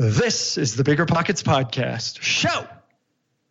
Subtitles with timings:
[0.00, 2.66] This is the Bigger Pockets Podcast, show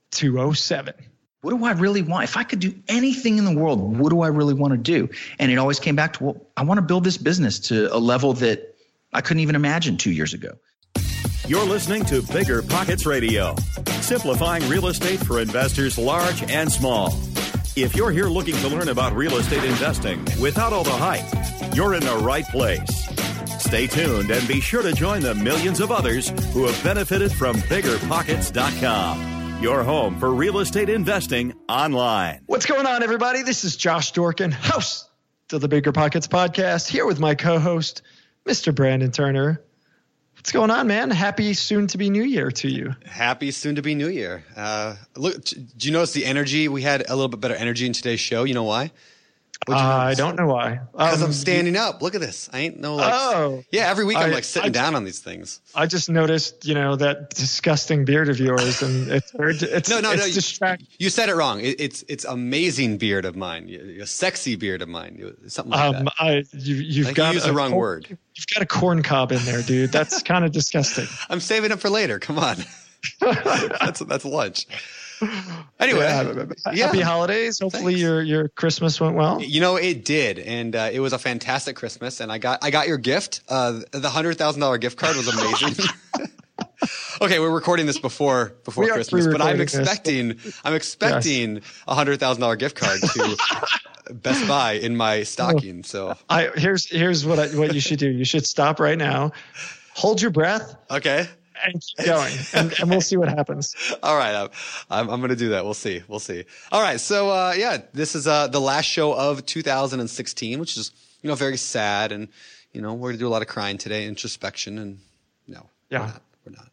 [0.09, 0.95] 207.
[1.41, 2.23] What do I really want?
[2.23, 5.09] If I could do anything in the world, what do I really want to do?
[5.37, 7.99] And it always came back to, well, I want to build this business to a
[7.99, 8.75] level that
[9.13, 10.53] I couldn't even imagine two years ago.
[11.47, 13.55] You're listening to Bigger Pockets Radio,
[14.01, 17.09] simplifying real estate for investors large and small.
[17.75, 21.93] If you're here looking to learn about real estate investing without all the hype, you're
[21.93, 23.08] in the right place.
[23.69, 27.55] Stay tuned and be sure to join the millions of others who have benefited from
[27.55, 32.41] biggerpockets.com, your home for real estate investing online.
[32.47, 33.43] What's going on, everybody?
[33.43, 35.07] This is Josh Dorkin, host
[35.53, 38.01] of the Bigger Pockets Podcast, here with my co host,
[38.43, 38.73] Mr.
[38.73, 39.61] Brandon Turner.
[40.33, 41.11] What's going on, man?
[41.11, 42.95] Happy soon to be New Year to you.
[43.05, 44.43] Happy soon to be New Year.
[44.55, 46.67] Uh, look, do you notice the energy?
[46.69, 48.45] We had a little bit better energy in today's show.
[48.45, 48.89] You know why?
[49.67, 50.79] Uh, I don't know why.
[50.93, 52.01] Because Um, I'm standing up.
[52.01, 52.49] Look at this.
[52.51, 53.13] I ain't no like.
[53.13, 53.63] Oh.
[53.71, 55.59] Yeah, every week I'm like sitting I- down on these things.
[55.75, 60.11] I just noticed, you know, that disgusting beard of yours, and it's it's No, no,
[60.13, 60.25] it's no.
[60.27, 61.59] you- distract- You said it wrong.
[61.59, 63.69] It, it's it's amazing beard of mine.
[64.01, 65.17] A sexy beard of mine.
[65.19, 66.13] You- Something like Um, that.
[66.19, 68.07] I you you've Like, you got used a the wrong corn- word.
[68.35, 69.91] You've got a corn cob in there, dude.
[69.91, 71.05] That's kind of disgusting.
[71.29, 72.17] I'm saving it for later.
[72.17, 72.55] Come on.
[73.19, 74.65] that's that's lunch.
[75.79, 76.85] Anyway, Yeah, yeah.
[76.87, 77.59] Happy holidays.
[77.59, 78.01] Hopefully Thanks.
[78.01, 79.41] your your Christmas went well.
[79.41, 82.19] You know, it did, and uh, it was a fantastic Christmas.
[82.19, 83.41] And I got I got your gift.
[83.47, 85.85] Uh, the hundred thousand dollar gift card was amazing.
[87.21, 89.75] okay, we're recording this before before We Christmas, but I'm pre-recording this.
[89.75, 93.37] expecting I'm expecting a hundred thousand dollar gift card to
[94.13, 95.83] Best Buy in my stocking.
[95.83, 98.09] So I here's here's what I, what you should do.
[98.09, 99.31] You should stop right now,
[99.93, 101.27] hold your breath, okay,
[101.65, 103.75] and keep going, and, and we'll see what happens.
[104.03, 104.49] all right, I'm
[104.89, 105.63] I'm, I'm going to do that.
[105.65, 106.45] We'll see, we'll see.
[106.71, 110.91] All right, so uh, yeah, this is uh, the last show of 2016, which is
[111.21, 112.27] you know very sad, and
[112.73, 114.99] you know we're going to do a lot of crying today, introspection, and
[115.47, 115.99] no, Yeah.
[115.99, 116.21] we're not.
[116.45, 116.71] We're not.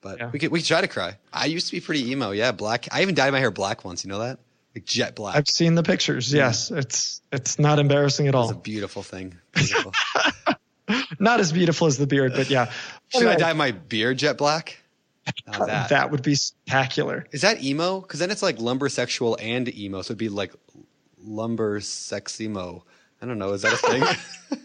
[0.00, 0.30] But Yeah.
[0.30, 1.16] we could we could try to cry.
[1.32, 2.30] I used to be pretty emo.
[2.32, 2.88] Yeah, black.
[2.92, 4.04] I even dyed my hair black once.
[4.04, 4.38] You know that?
[4.74, 5.36] Like jet black.
[5.36, 6.32] I've seen the pictures.
[6.32, 8.50] Yes, it's it's not embarrassing at all.
[8.50, 9.36] It's a beautiful thing.
[9.54, 9.92] Beautiful.
[11.18, 12.70] Not as beautiful as the beard, but yeah.
[13.08, 14.78] Should I dye my beard jet black?
[15.46, 15.88] That.
[15.88, 17.26] that would be spectacular.
[17.32, 18.00] Is that emo?
[18.00, 20.02] Because then it's like lumber sexual and emo.
[20.02, 20.54] So it'd be like
[21.20, 22.84] lumber sex emo.
[23.20, 23.52] I don't know.
[23.52, 24.04] Is that a thing?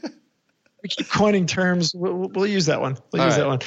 [0.83, 1.93] We keep coining terms.
[1.93, 2.97] We'll, we'll- use that one.
[3.11, 3.59] We'll All use right.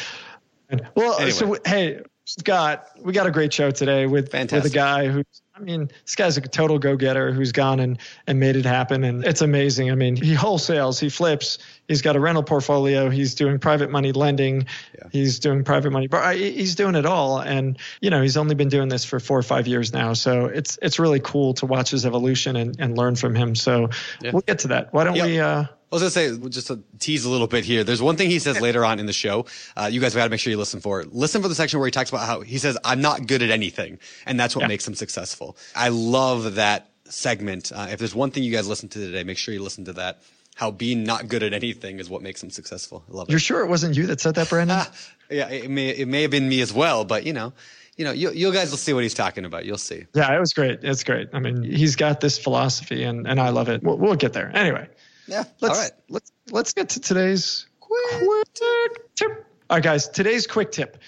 [0.70, 0.90] that one.
[0.96, 1.30] Well, Anyway.
[1.30, 5.22] so hey, we've got we got a great show today with with a guy who
[5.56, 9.04] I mean, this guy's a total go getter who's gone and and made it happen,
[9.04, 9.88] and it's amazing.
[9.88, 14.10] I mean, he wholesales, he flips, he's got a rental portfolio, he's doing private money
[14.10, 14.66] lending,
[14.98, 15.08] Yeah.
[15.12, 18.68] he's doing private money, but he's doing it all, and you know, he's only been
[18.68, 21.90] doing this for four or five years now, so it's it's really cool to watch
[21.92, 23.54] his evolution and and learn from him.
[23.54, 23.90] So
[24.22, 24.32] Yeah.
[24.32, 24.92] we'll get to that.
[24.92, 25.26] Why don't Yeah.
[25.26, 25.38] we?
[25.38, 27.84] uh was gonna say just to tease a little bit here.
[27.84, 29.46] There's one thing he says later on in the show.
[29.76, 31.14] Uh, you guys got to make sure you listen for it.
[31.14, 33.50] Listen for the section where he talks about how he says, "I'm not good at
[33.50, 34.68] anything," and that's what Yeah.
[34.68, 35.56] makes him successful.
[35.74, 37.72] I love that segment.
[37.74, 39.92] Uh, if there's one thing you guys listen to today, make sure you listen to
[39.94, 40.20] that.
[40.56, 43.04] How being not good at anything is what makes him successful.
[43.10, 43.32] I love it.
[43.32, 44.76] You're sure it wasn't you that said that, Brandon?
[44.80, 44.90] Ah,
[45.30, 47.52] yeah, it may it may have been me as well, but you know,
[47.96, 49.64] you know, you you guys will see what he's talking about.
[49.64, 50.04] You'll see.
[50.14, 50.80] Yeah, it was great.
[50.84, 51.28] It's great.
[51.32, 53.82] I mean, he's got this philosophy, and, and I love it.
[53.82, 54.50] We'll, we'll get there.
[54.54, 54.88] Anyway,
[55.26, 55.44] Yeah.
[55.60, 55.92] let's All right.
[56.08, 59.28] let's let's get to today's quick tip.
[59.70, 60.08] All right, guys.
[60.08, 60.98] Today's quick tip.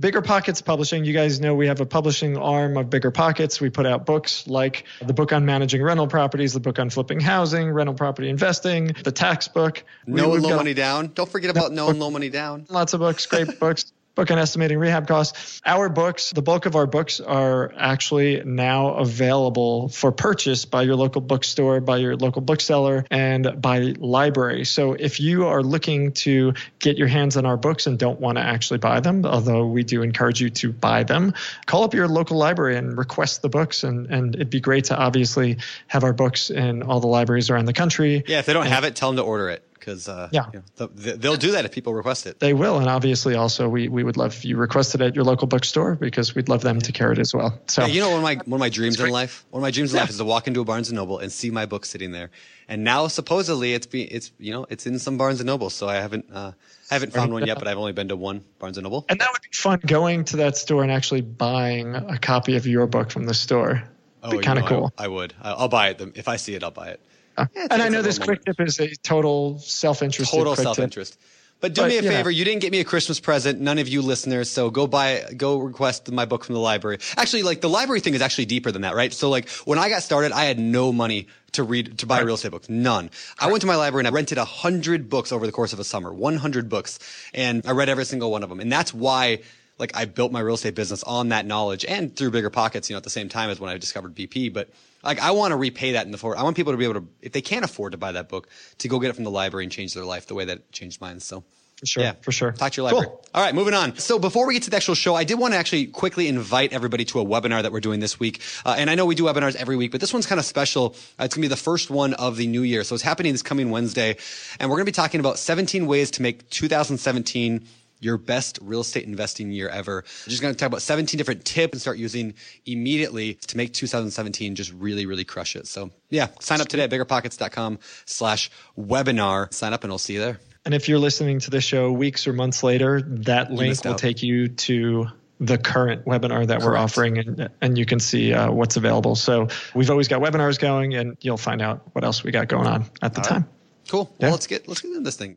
[0.00, 1.04] Bigger Pockets Publishing.
[1.04, 3.60] You guys know we have a publishing arm of Bigger Pockets.
[3.60, 7.18] We put out books like the book on managing rental properties, the book on flipping
[7.18, 9.82] housing, rental property investing, the tax book.
[10.06, 11.08] No we've low got money down.
[11.14, 12.66] Don't forget about no low money down.
[12.68, 13.92] lots of books, great books.
[14.18, 15.62] Book on estimating rehab costs.
[15.64, 20.96] Our books, the bulk of our books are actually now available for purchase by your
[20.96, 24.64] local bookstore, by your local bookseller, and by library.
[24.64, 28.38] So if you are looking to get your hands on our books and don't want
[28.38, 31.34] to actually buy them, although we do encourage you to buy them,
[31.66, 33.84] call up your local library and request the books.
[33.84, 37.66] And, and it'd be great to obviously have our books in all the libraries around
[37.66, 38.24] the country.
[38.26, 40.46] Yeah, if they don't have it, tell them to order it because uh, Yeah.
[40.52, 42.40] you know, th- they'll do that if people request it.
[42.40, 45.24] They will, and obviously, also we, we would love if you request it at your
[45.24, 47.58] local bookstore because we'd love them to carry it as well.
[47.66, 49.62] So Yeah, you know, one of my one of my dreams in life, one of
[49.62, 51.66] my dreams in life is to walk into a Barnes and Noble and see my
[51.66, 52.30] book sitting there.
[52.68, 55.70] And now supposedly it's be it's you know it's in some Barnes and Noble.
[55.70, 56.52] So I haven't uh,
[56.90, 59.06] I haven't found one yet, but I've only been to one Barnes and Noble.
[59.08, 62.66] and that would be fun going to that store and actually buying a copy of
[62.66, 63.84] your book from the store.
[64.22, 64.92] Oh, be kind of know, cool.
[64.98, 65.32] I, would.
[65.40, 66.64] I'll buy it if I see it.
[66.64, 67.00] I'll buy it.
[67.38, 70.30] It's- and I know this quick tip is a total self-interest.
[70.32, 71.18] Total self interest.
[71.60, 72.14] But do But, me a you know.
[72.14, 72.30] favor.
[72.30, 73.60] You didn't get me a Christmas present.
[73.60, 74.48] None of you listeners.
[74.48, 76.98] So go buy, go request my book from the library.
[77.16, 79.12] Actually, like the library thing is actually deeper than that, right?
[79.12, 82.36] So like when I got started, I had no money to read to buy real
[82.36, 82.68] estate books.
[82.68, 83.10] None.
[83.40, 85.80] I went to my library and I rented a hundred books over the course of
[85.80, 86.12] a summer.
[86.12, 87.00] One hundred books,
[87.34, 88.60] and I read every single one of them.
[88.60, 89.40] And that's why.
[89.78, 92.94] Like I built my real estate business on that knowledge and through bigger pockets, you
[92.94, 94.52] know, at the same time as when I discovered BP.
[94.52, 94.70] But
[95.02, 96.38] like I want to repay that in the forward.
[96.38, 98.48] I want people to be able to, if they can't afford to buy that book,
[98.78, 100.72] to go get it from the library and change their life the way that it
[100.72, 101.20] changed mine.
[101.20, 101.44] So
[101.78, 102.02] For sure.
[102.02, 102.50] yeah, For sure.
[102.50, 103.06] Talk to your library.
[103.06, 103.24] Cool.
[103.34, 103.96] All right, moving on.
[103.98, 106.72] So before we get to the actual show, I did want to actually quickly invite
[106.72, 108.40] everybody to a webinar that we're doing this week.
[108.66, 110.96] Uh, and I know we do webinars every week, but this one's kind of special.
[111.20, 112.82] Uh, it's going to be the first one of the new year.
[112.82, 114.16] So it's happening this coming Wednesday.
[114.58, 117.64] And we're going to be talking about 17 ways to make 2017
[118.00, 120.04] your best real estate investing year ever.
[120.26, 122.34] We're just going to talk about 17 different tips and start using
[122.66, 125.66] immediately to make 2017 just really, really crush it.
[125.66, 129.52] So yeah, sign up today at biggerpockets.com slash webinar.
[129.52, 130.38] Sign up and I'll see you there.
[130.64, 133.98] And if you're listening to the show weeks or months later, that link will out.
[133.98, 135.06] take you to
[135.40, 139.14] the current webinar that we're offering and, and you can see uh, what's available.
[139.14, 142.66] So we've always got webinars going and you'll find out what else we got going
[142.66, 143.28] on at the All right.
[143.28, 143.48] time.
[143.88, 144.14] Cool.
[144.18, 144.26] Yeah.
[144.26, 145.36] Well, let's get, let's get into this thing.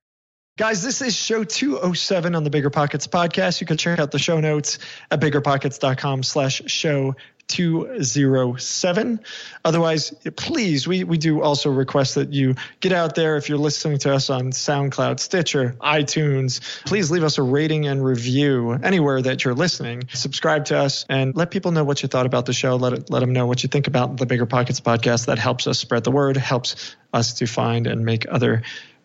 [0.62, 3.62] Guys, this is show 207 on the Bigger Pockets podcast.
[3.62, 4.78] You can check out the show notes
[5.10, 7.16] at biggerpockets.com slash show
[7.48, 9.20] 207.
[9.66, 13.38] Otherwise, please, we, we do also request that you get out there.
[13.38, 18.06] If you're listening to us on SoundCloud, Stitcher, iTunes, please leave us a rating and
[18.06, 20.10] review anywhere that you're listening.
[20.14, 22.76] Subscribe to us and let people know what you thought about the show.
[22.76, 25.26] Let, it, let them know what you think about the Bigger Pockets podcast.
[25.26, 28.62] That helps us spread the word, helps us to find and make other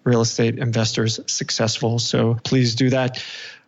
[0.06, 1.98] real estate investors successful.
[1.98, 3.22] So please do that.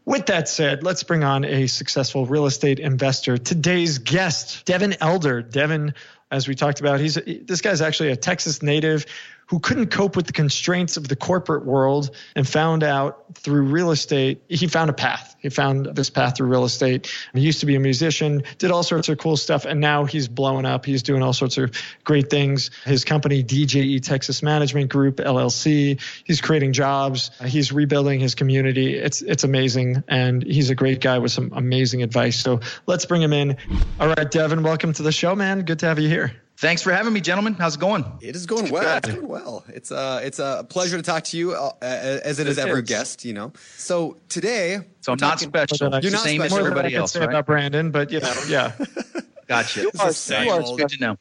[0.07, 3.37] With that said, let's bring on a successful real estate investor.
[3.37, 5.43] Today's guest, Devin Elder.
[5.43, 5.93] Devin,
[6.31, 9.05] as we talked about, he's this guy's actually a Texas native
[9.49, 13.91] who couldn't cope with the constraints of the corporate world and found out through real
[13.91, 15.37] estate, he found a path.
[15.41, 17.13] He found this path through real estate.
[17.33, 20.29] He used to be a musician, did all sorts of cool stuff, and now he's
[20.29, 20.85] blowing up.
[20.85, 21.73] He's doing all sorts of
[22.05, 22.71] great things.
[22.85, 27.31] His company, DJE Texas Management Group, LLC, he's creating jobs.
[27.45, 28.95] He's rebuilding his community.
[28.95, 32.39] It's it's amazing, and he's a great guy with some amazing advice.
[32.39, 33.57] So let's bring him in.
[33.99, 35.63] All right, Devin, welcome to the show, man.
[35.63, 36.48] Good to have you here.
[36.61, 37.55] Thanks for having me, gentlemen.
[37.55, 38.05] How's it going?
[38.21, 38.97] It is going well.
[38.99, 39.65] It's going well.
[39.69, 42.83] It's uh, it's a pleasure to talk to you, uh, as it is It every
[42.83, 42.89] is.
[42.89, 43.25] guest.
[43.25, 43.53] You know.
[43.77, 45.77] So today, So I'm not talking- special.
[45.85, 47.21] More than I- You're not Same special as as More than I everybody else, say
[47.21, 47.29] right?
[47.29, 48.73] about Brandon, but you know, yeah.
[49.47, 49.83] Gotcha.
[49.83, 51.17] You are, same you are Good to know.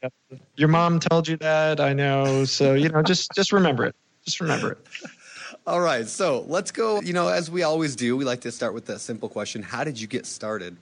[0.56, 1.78] Your mom told you that.
[1.80, 2.44] I know.
[2.44, 3.94] So you know, just just remember it.
[4.24, 4.78] Just remember it.
[5.68, 7.00] All right, so let's go.
[7.00, 9.84] You know, as we always do, we like to start with that simple question: How
[9.84, 10.76] did you get started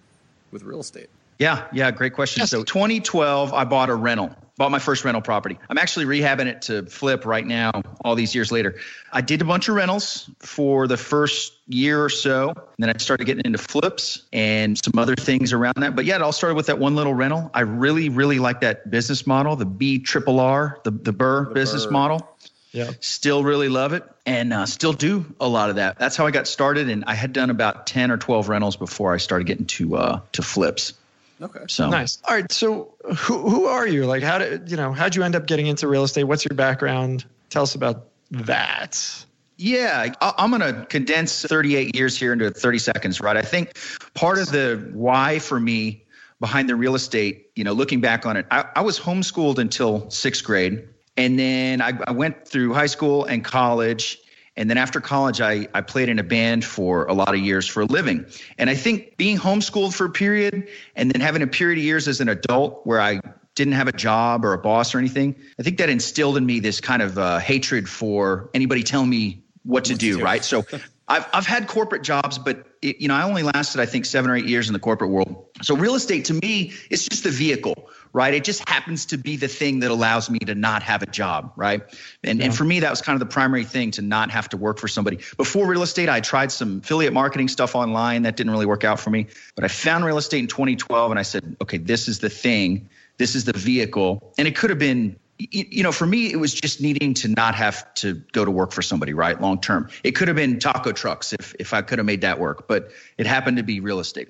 [0.50, 1.10] with real estate?
[1.38, 2.40] Yeah, yeah, great question.
[2.40, 2.50] Yes.
[2.50, 5.58] So 2012, I bought a rental, bought my first rental property.
[5.68, 8.76] I'm actually rehabbing it to flip right now, all these years later.
[9.12, 12.48] I did a bunch of rentals for the first year or so.
[12.48, 15.94] And then I started getting into flips and some other things around that.
[15.94, 17.50] But yeah, it all started with that one little rental.
[17.52, 21.86] I really, really like that business model, the B triple R, the, the BRRRR business
[21.86, 21.92] BRRRR.
[21.92, 22.36] model.
[22.72, 22.90] Yeah.
[23.00, 25.98] Still really love it and uh, still do a lot of that.
[25.98, 26.90] That's how I got started.
[26.90, 30.20] And I had done about 10 or 12 rentals before I started getting to uh,
[30.32, 30.92] to flips.
[31.40, 31.60] Okay.
[31.68, 32.18] So Nice.
[32.28, 32.50] All right.
[32.50, 34.06] So who who are you?
[34.06, 34.92] Like, how did you know?
[34.92, 36.24] How'd you end up getting into real estate?
[36.24, 37.24] What's your background?
[37.50, 39.24] Tell us about that.
[39.58, 43.36] Yeah, I- I'm going to condense 38 years here into 30 seconds, right?
[43.36, 43.78] I think
[44.14, 46.04] part of the why for me
[46.40, 50.10] behind the real estate, you know, looking back on it, I, I was homeschooled until
[50.10, 50.86] sixth grade.
[51.16, 54.18] And then I, I went through high school and college.
[54.56, 57.66] And then after college, I, I played in a band for a lot of years
[57.66, 58.26] for a living.
[58.58, 62.08] And I think being homeschooled for a period and then having a period of years
[62.08, 63.20] as an adult where I
[63.54, 66.60] didn't have a job or a boss or anything, I think that instilled in me
[66.60, 70.44] this kind of uh, hatred for anybody telling me what to do, right?
[70.44, 70.64] So
[71.08, 74.30] I've, I've had corporate jobs, but it, you know, I only lasted, I think, seven
[74.30, 75.46] or eight years in the corporate world.
[75.62, 78.34] So real estate to me, it's just the vehicle, right?
[78.34, 81.52] It just happens to be the thing that allows me to not have a job,
[81.56, 81.82] right?
[82.22, 84.56] And, and for me, that was kind of the primary thing to not have to
[84.56, 85.18] work for somebody.
[85.36, 88.22] Before real estate, I tried some affiliate marketing stuff online.
[88.22, 89.26] That didn't really work out for me.
[89.54, 92.88] But I found real estate in 2012 and I said, okay, this is the thing.
[93.18, 94.34] This is the vehicle.
[94.38, 97.54] And it could have been you know, for me, it was just needing to not
[97.54, 99.38] have to go to work for somebody, right?
[99.40, 99.90] Long term.
[100.02, 102.90] It could have been taco trucks if if I could have made that work, but
[103.18, 104.28] it happened to be real estate.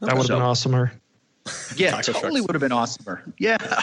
[0.00, 0.90] That would have So- been awesomer.
[1.76, 3.20] Yeah, totally would have been awesomer.
[3.38, 3.58] Yeah.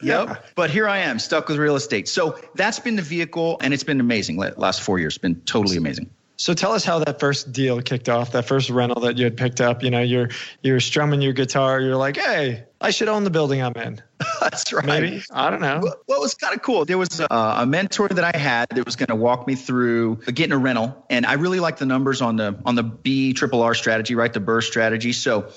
[0.00, 0.46] Yep.
[0.54, 2.06] But here I am, stuck with real estate.
[2.06, 4.36] So that's been the vehicle, and it's been amazing.
[4.36, 6.08] Last four years, been totally amazing.
[6.36, 8.30] So tell us how that first deal kicked off.
[8.30, 9.82] That first rental that you had picked up.
[9.82, 10.28] You know, you're
[10.62, 11.80] you're strumming your guitar.
[11.80, 14.00] You're like, hey, I should own the building I'm in.
[14.40, 14.86] That's right.
[14.86, 15.80] Maybe I don't know.
[15.82, 16.84] Well, well, it was kind of cool.
[16.84, 20.20] There was a, a mentor that I had that was going to walk me through
[20.28, 23.32] uh, getting a rental, and I really liked the numbers on the on the B
[23.32, 24.32] triple R strategy, right?
[24.32, 25.12] The BRRRR strategy.
[25.12, 25.50] So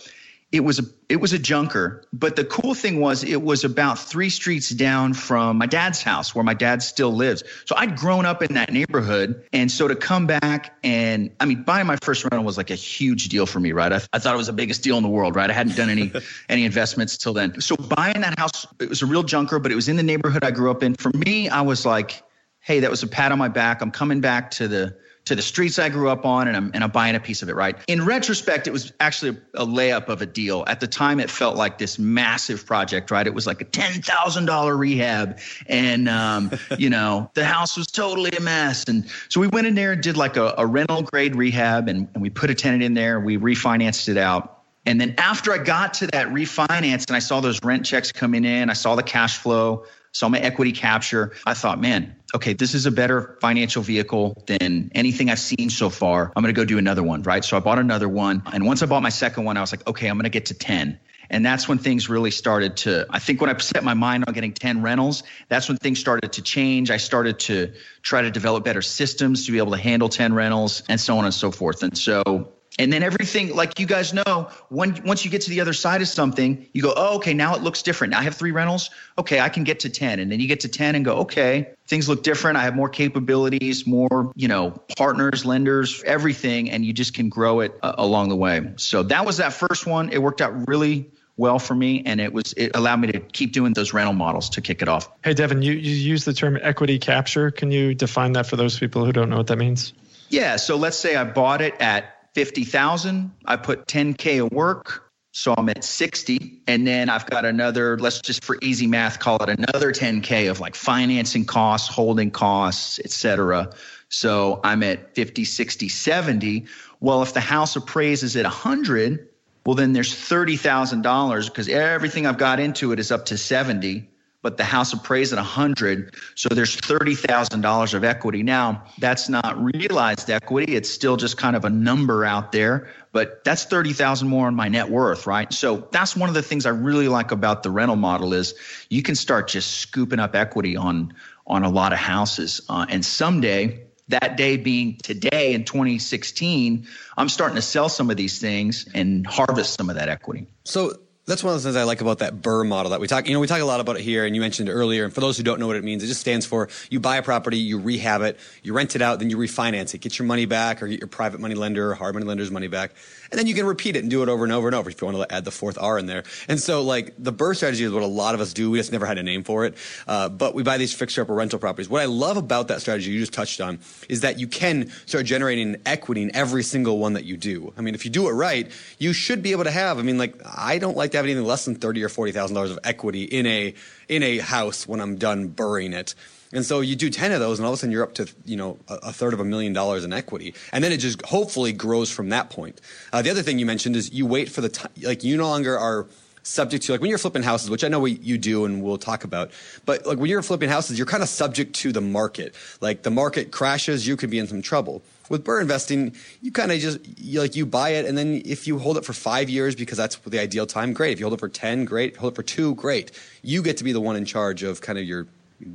[0.51, 3.97] it was a it was a junker, but the cool thing was it was about
[3.97, 7.43] three streets down from my dad's house, where my dad still lives.
[7.65, 11.63] So I'd grown up in that neighborhood, and so to come back and I mean,
[11.63, 13.93] buying my first rental was like a huge deal for me, right?
[13.93, 15.49] I, I thought it was the biggest deal in the world, right?
[15.49, 16.11] I hadn't done any
[16.49, 17.61] any investments till then.
[17.61, 20.43] So buying that house, it was a real junker, but it was in the neighborhood
[20.43, 20.95] I grew up in.
[20.95, 22.23] For me, I was like,
[22.59, 23.81] hey, that was a pat on my back.
[23.81, 24.97] I'm coming back to the
[25.31, 27.47] to the streets I grew up on and I'm and I'm buying a piece of
[27.47, 27.77] it, right?
[27.87, 30.65] In retrospect, it was actually a, a layup of a deal.
[30.67, 33.25] At the time it felt like this massive project, right?
[33.25, 38.41] It was like a $10,000 rehab and um, you know, the house was totally a
[38.41, 41.87] mess and so we went in there and did like a, a rental grade rehab
[41.87, 44.63] and, and we put a tenant in there, we refinanced it out.
[44.85, 48.43] And then after I got to that refinance and I saw those rent checks coming
[48.43, 52.73] in, I saw the cash flow, saw my equity capture, I thought, man, okay, this
[52.73, 56.31] is a better financial vehicle than anything I've seen so far.
[56.35, 57.43] I'm going to go do another one, right?
[57.43, 58.43] So I bought another one.
[58.53, 60.47] And once I bought my second one, I was like, okay, I'm going to get
[60.47, 60.99] to 10.
[61.29, 64.33] And that's when things really started to, I think when I set my mind on
[64.33, 66.91] getting 10 rentals, that's when things started to change.
[66.91, 70.83] I started to try to develop better systems to be able to handle 10 rentals
[70.89, 71.83] and so on and so forth.
[71.83, 75.59] And so and then everything, like you guys know, when once you get to the
[75.59, 78.11] other side of something, you go, oh, okay, now it looks different.
[78.11, 78.89] Now I have three rentals.
[79.17, 80.19] Okay, I can get to 10.
[80.19, 82.57] And then you get to 10 and go, okay, things look different.
[82.57, 86.71] I have more capabilities, more, you know, partners, lenders, everything.
[86.71, 88.71] And you just can grow it uh, along the way.
[88.77, 90.09] So that was that first one.
[90.09, 92.03] It worked out really well for me.
[92.05, 94.87] And it was, it allowed me to keep doing those rental models to kick it
[94.87, 95.09] off.
[95.25, 97.51] Hey, Devin, you, you use the term equity capture.
[97.51, 99.91] Can you define that for those people who don't know what that means?
[100.29, 100.55] Yeah.
[100.55, 103.31] So let's say I bought it at 50,000.
[103.45, 105.11] I put 10K of work.
[105.33, 106.61] So I'm at 60.
[106.67, 110.59] And then I've got another, let's just for easy math, call it another 10K of
[110.59, 113.69] like financing costs, holding costs, et cetera.
[114.09, 116.65] So I'm at 50, 60, 70.
[116.99, 119.29] Well, if the house appraises at 100,
[119.65, 124.10] well, then there's $30,000 because everything I've got into it is up to 70
[124.41, 128.43] but the house appraised at 100 so there's $30,000 of equity.
[128.43, 130.75] Now that's not realized equity.
[130.75, 134.67] It's still just kind of a number out there but that's 30,000 more on my
[134.67, 135.51] net worth right?
[135.53, 138.53] So that's one of the things I really like about the rental model is
[138.89, 141.13] you can start just scooping up equity on
[141.47, 142.61] on a lot of houses.
[142.69, 148.17] Uh, and someday that day being today in 2016 I'm starting to sell some of
[148.17, 150.47] these things and harvest some of that equity.
[150.63, 150.93] So
[151.27, 153.27] that's one of the things I like about that BRRRR model that we talk.
[153.27, 155.05] You know, we talk a lot about it here, and you mentioned it earlier.
[155.05, 157.17] And for those who don't know what it means, it just stands for you buy
[157.17, 160.25] a property, you rehab it, you rent it out, then you refinance it, get your
[160.25, 162.93] money back, or get your private money lender or hard money lender's money back,
[163.29, 164.99] and then you can repeat it and do it over and over and over if
[164.99, 166.23] you want to add the fourth R in there.
[166.47, 168.71] And so, like the BRRRR strategy is what a lot of us do.
[168.71, 169.75] We just never had a name for it,
[170.07, 171.87] uh, but we buy these fixer upper rental properties.
[171.87, 175.27] What I love about that strategy you just touched on is that you can start
[175.27, 177.73] generating equity in every single one that you do.
[177.77, 179.99] I mean, if you do it right, you should be able to have.
[179.99, 182.55] I mean, like I don't like to have anything less than thirty or forty thousand
[182.55, 183.73] dollars of equity in a
[184.09, 186.15] in a house when I'm done burying it.
[186.53, 188.27] And so you do 10 of those and all of a sudden you're up to,
[188.45, 190.53] you know, a, third of a million dollars in equity.
[190.73, 192.81] And then it just hopefully grows from that point.
[193.13, 195.47] Uh, the other thing you mentioned is you wait for the time, like you no
[195.47, 196.07] longer are
[196.43, 199.23] subject to like when you're flipping houses, which I know you do and we'll talk
[199.23, 199.51] about.
[199.85, 202.55] But like when you're flipping houses, you're kind of subject to the market.
[202.81, 205.03] Like the market crashes, you could be in some trouble.
[205.31, 208.67] With BRRRR investing, you kind of just you, like you buy it, and then if
[208.67, 211.13] you hold it for five years because that's the ideal time, great.
[211.13, 212.17] If you hold it for ten, great.
[212.17, 213.11] Hold it for two, great.
[213.41, 215.27] You get to be the one in charge of kind of your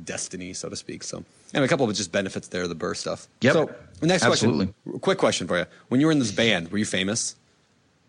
[0.03, 1.03] destiny, so to speak.
[1.03, 3.27] So, and a couple of just benefits there, the BRRRR stuff.
[3.41, 3.53] Yep.
[3.53, 4.67] So, next Absolutely.
[4.67, 4.99] question.
[4.99, 5.65] Quick question for you.
[5.89, 7.35] When you were in this band, were you famous?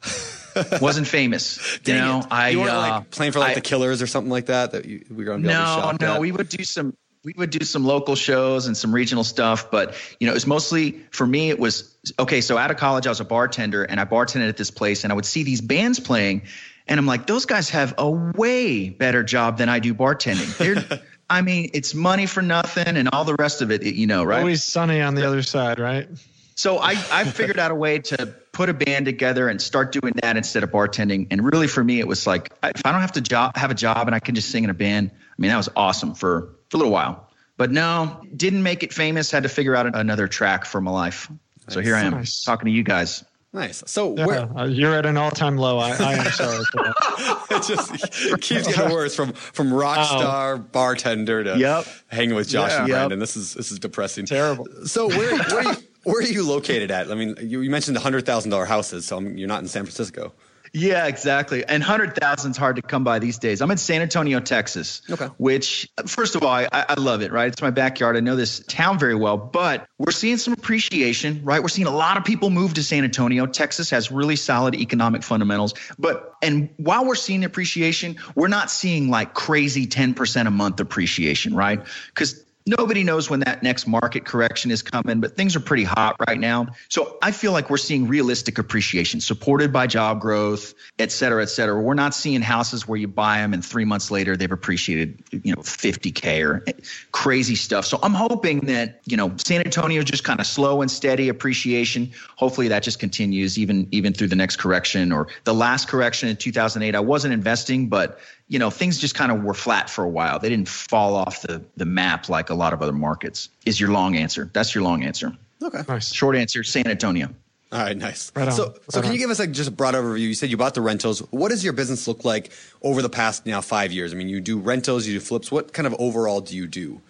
[0.81, 1.79] Wasn't famous.
[1.83, 2.27] Dang you know, it.
[2.31, 4.73] I you weren't uh, like playing for like I- the Killers or something like that.
[4.73, 5.43] That you, we were on.
[5.43, 6.21] No, no, at?
[6.21, 6.95] we would do some
[7.25, 10.47] we would do some local shows and some regional stuff, but you know, it was
[10.47, 11.51] mostly for me.
[11.51, 12.41] It was okay.
[12.41, 15.13] So out of college, I was a bartender, and I bartended at this place, and
[15.13, 16.43] I would see these bands playing,
[16.87, 20.57] and I'm like, those guys have a way better job than I do bartending.
[20.57, 24.25] They're, I mean, it's money for nothing, and all the rest of it, you know,
[24.25, 24.41] right?
[24.41, 26.09] Always sunny on the other side, right?
[26.55, 30.13] So I, I figured out a way to put a band together and start doing
[30.23, 31.29] that instead of bartending.
[31.31, 33.75] And really, for me, it was like if I don't have to job, have a
[33.75, 35.13] job and I can just sing in a band.
[35.13, 37.29] I mean, that was awesome for for a little while.
[37.57, 39.31] But no, didn't make it famous.
[39.31, 41.31] Had to figure out another track for my life.
[41.69, 42.45] So here I am Nice.
[42.45, 43.25] talking to you guys.
[43.53, 43.83] Nice.
[43.87, 45.79] So Yeah, where uh, you're at an all-time low.
[45.79, 47.47] I, I am sorry for that.
[47.51, 51.87] it just keeps getting worse from from rock star bartender to Yep.
[52.09, 52.79] hanging with Josh Yeah.
[52.81, 52.97] and Yep.
[52.99, 53.19] Brandon.
[53.19, 54.27] This is this is depressing.
[54.27, 54.67] Terrible.
[54.85, 57.11] So where where are you, where are you located at?
[57.11, 59.69] I mean, you, you mentioned the hundred thousand dollar houses, so I'm, you're not in
[59.69, 60.33] San Francisco.
[60.73, 61.65] Yeah, exactly.
[61.65, 63.61] And hundred thousand's hard to come by these days.
[63.61, 65.03] I'm in San Antonio, Texas.
[65.11, 65.27] Okay.
[65.39, 67.33] Which, first of all, I, I love it.
[67.33, 68.17] Right, it's my backyard.
[68.17, 69.37] I know this town very well.
[69.37, 71.43] But we're seeing some appreciation.
[71.45, 73.47] Right, we're seeing a lot of people move to San Antonio.
[73.47, 75.75] Texas has really solid economic fundamentals.
[75.99, 80.81] But and while we're seeing appreciation, we're not seeing like crazy ten percent a month
[80.81, 81.55] appreciation.
[81.55, 85.85] Right, because Nobody knows when that next market correction is coming, but things are pretty
[85.85, 86.67] hot right now.
[86.91, 91.49] So I feel like we're seeing realistic appreciation supported by job growth, et cetera, et
[91.49, 91.81] cetera.
[91.81, 95.55] We're not seeing houses where you buy them and three months later they've appreciated, you
[95.55, 96.65] know, 50K or
[97.13, 97.87] crazy stuff.
[97.87, 102.11] So I'm hoping that, you know, San Antonio just kind of slow and steady appreciation.
[102.37, 106.37] Hopefully that just continues even even through the next correction or the last correction in
[106.37, 106.95] 2008.
[106.95, 108.19] I wasn't investing, but
[108.49, 110.39] you know, things just kind of were flat for a while.
[110.39, 113.91] They didn't fall off the, the map like a lot of other markets, is your
[113.91, 114.51] long answer.
[114.53, 115.37] That's your long answer.
[115.63, 115.83] Okay.
[115.87, 116.13] Nice.
[116.13, 117.29] Short answer San Antonio.
[117.71, 118.33] All right, nice.
[118.35, 119.13] Right on, so, so right can on.
[119.13, 120.21] you give us like just a broad overview?
[120.21, 121.21] You said you bought the rentals.
[121.31, 124.15] What does your business look like over the past now five years?
[124.15, 125.53] I mean, you do rentals, you do flips.
[125.53, 127.03] What kind of overall do you do?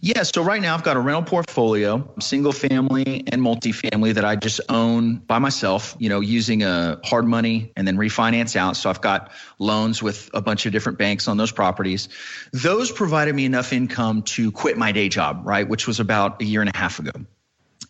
[0.00, 4.36] Yeah, so right now I've got a rental portfolio, single family and multifamily that I
[4.36, 8.76] just own by myself, you know, using a hard money and then refinance out.
[8.76, 12.08] So I've got loans with a bunch of different banks on those properties.
[12.52, 16.44] Those provided me enough income to quit my day job, right, which was about a
[16.44, 17.12] year and a half ago.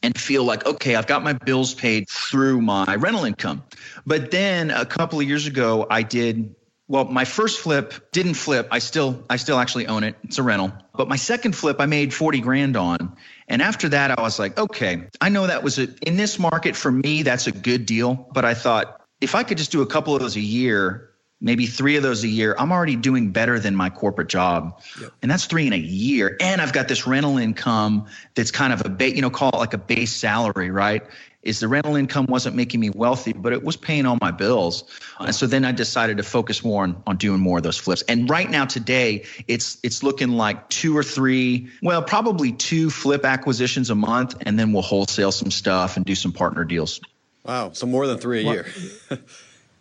[0.05, 3.62] And feel like, okay, I've got my bills paid through my rental income.
[4.05, 6.57] But then a couple of years ago, I did
[6.93, 8.69] well, my first flip didn't flip.
[8.71, 10.15] I still I still actually own it.
[10.25, 10.75] It's a rental.
[10.95, 13.17] But my second flip I made 40 grand on.
[13.49, 16.77] And after that I was like, okay, I know that was a in this market
[16.77, 19.87] for me that's a good deal, but I thought if I could just do a
[19.87, 21.09] couple of those a year,
[21.41, 24.83] maybe 3 of those a year, I'm already doing better than my corporate job.
[25.23, 26.37] And that's 3 in a year.
[26.43, 29.57] And I've got this rental income that's kind of a ba- you know call it
[29.57, 31.03] like a base salary, right?
[31.43, 34.85] Is the rental income wasn't making me wealthy, but it was paying all my bills.
[35.19, 38.03] And so then I decided to focus more on, on doing more of those flips.
[38.03, 43.25] And right now today, it's it's looking like two or three, well, probably two flip
[43.25, 47.01] acquisitions a month, and then we'll wholesale some stuff and do some partner deals.
[47.45, 48.67] Wow, so more than three a year.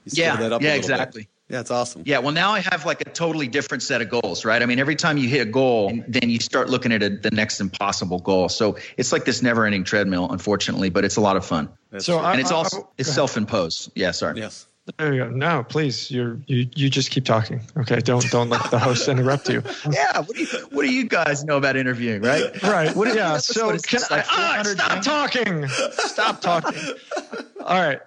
[0.03, 1.27] You Yeah, that up a yeah, little bit.
[1.51, 1.55] Exactly.
[1.55, 2.03] Yeah, it's awesome.
[2.05, 4.61] Yeah, well, now I have like a totally different set of goals, right?
[4.61, 7.31] I mean, every time you hit a goal, then you start looking at a, the
[7.31, 8.49] next impossible goal.
[8.49, 11.69] So it's like this never-ending treadmill, unfortunately, but it's a lot of fun.
[11.99, 13.91] So I, And it's I- also I- it's self-imposed.
[13.95, 14.39] Yeah, sorry.
[14.39, 14.67] Yes.
[14.97, 15.29] There you go.
[15.29, 17.61] No, please, you're you you just keep talking.
[17.77, 19.61] Okay, don't don't let the host interrupt you.
[19.91, 22.61] Yeah, what do you what do you guys know about interviewing, right?
[22.63, 22.93] Right.
[22.95, 23.37] What yeah.
[23.37, 25.67] So what it's can I like ah, stop talking?
[25.67, 26.81] Stop talking.
[27.63, 27.99] All right.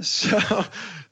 [0.00, 0.38] so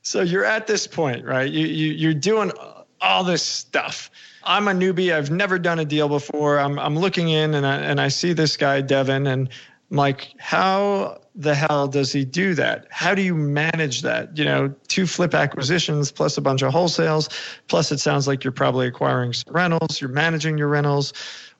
[0.02, 1.50] so you're at this point, right?
[1.50, 2.52] You, you you're doing
[3.00, 4.10] all this stuff.
[4.44, 5.14] I'm a newbie.
[5.14, 6.58] I've never done a deal before.
[6.58, 9.48] I'm I'm looking in and I and I see this guy Devin and
[9.90, 12.86] I'm like, how the hell does he do that?
[12.90, 14.36] How do you manage that?
[14.36, 17.28] You know, two flip acquisitions plus a bunch of wholesales,
[17.68, 20.00] plus it sounds like you're probably acquiring some rentals.
[20.00, 21.12] You're managing your rentals.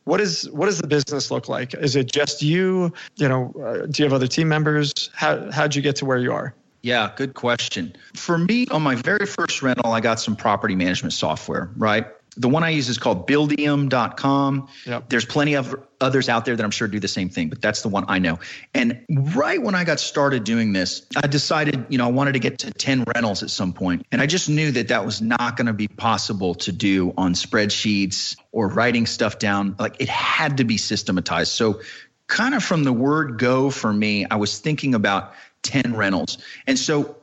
[0.05, 1.74] What is what does the business look like?
[1.74, 2.92] Is it just you?
[3.16, 5.11] You know, uh, do you have other team members?
[5.14, 6.55] How how'd you get to where you are?
[6.83, 7.95] Yeah, good question.
[8.14, 12.07] For me, on my very first rental, I got some property management software, right?
[12.37, 14.69] The one I use is called buildium.com.
[14.87, 15.09] Yep.
[15.09, 17.83] There's plenty of others out there that I'm sure do the same thing, but that's
[17.83, 18.38] the one I know.
[18.73, 22.38] And right when I got started doing this, I decided, you know, I wanted to
[22.38, 24.07] get to 10 rentals at some point.
[24.12, 27.35] And I just knew that that was not going to be possible to do on
[27.35, 29.75] spreadsheets or writing stuff down.
[29.79, 31.53] Like it had to be systematized.
[31.53, 31.81] So,
[32.27, 36.38] kind of from the word go for me, I was thinking about 10 rentals.
[36.66, 37.16] And so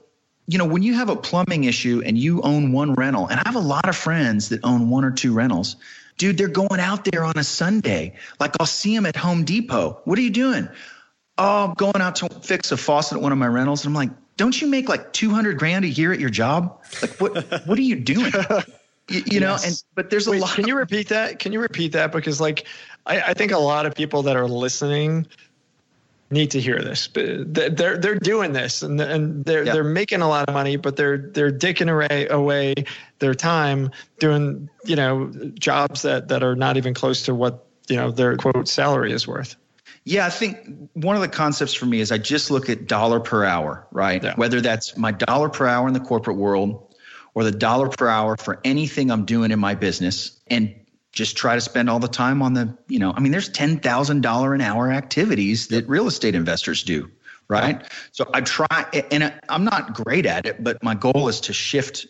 [0.47, 3.43] you know, when you have a plumbing issue and you own one rental, and I
[3.45, 5.75] have a lot of friends that own one or two rentals,
[6.17, 8.15] dude, they're going out there on a Sunday.
[8.39, 10.01] Like I'll see them at Home Depot.
[10.05, 10.69] What are you doing?
[11.37, 13.85] Oh, I'm going out to fix a faucet at one of my rentals.
[13.85, 16.81] And I'm like, don't you make like 200 grand a year at your job?
[17.01, 17.35] Like what,
[17.67, 18.31] what are you doing?
[19.09, 20.55] You, you know, and, but there's a Wait, lot.
[20.55, 21.39] Can you repeat that?
[21.39, 22.11] Can you repeat that?
[22.11, 22.65] Because like,
[23.05, 25.27] I, I think a lot of people that are listening
[26.29, 27.09] need to hear this.
[27.13, 31.17] They're they're doing this and and they're they're making a lot of money, but they're
[31.17, 32.73] they're dicking away away
[33.19, 37.95] their time doing you know jobs that that are not even close to what you
[37.95, 39.55] know their quote salary is worth.
[40.03, 43.19] Yeah, I think one of the concepts for me is I just look at dollar
[43.19, 44.23] per hour, right?
[44.23, 44.35] Yeah.
[44.35, 46.95] Whether that's my dollar per hour in the corporate world
[47.33, 50.73] or the dollar per hour for anything I'm doing in my business and
[51.17, 54.53] just try to spend all the time on the, you know, I mean, there's $10,000
[54.53, 57.09] an hour activities that real estate investors do,
[57.47, 57.83] right?
[58.11, 62.05] So I try, and I'm not great at it, but my goal is to shift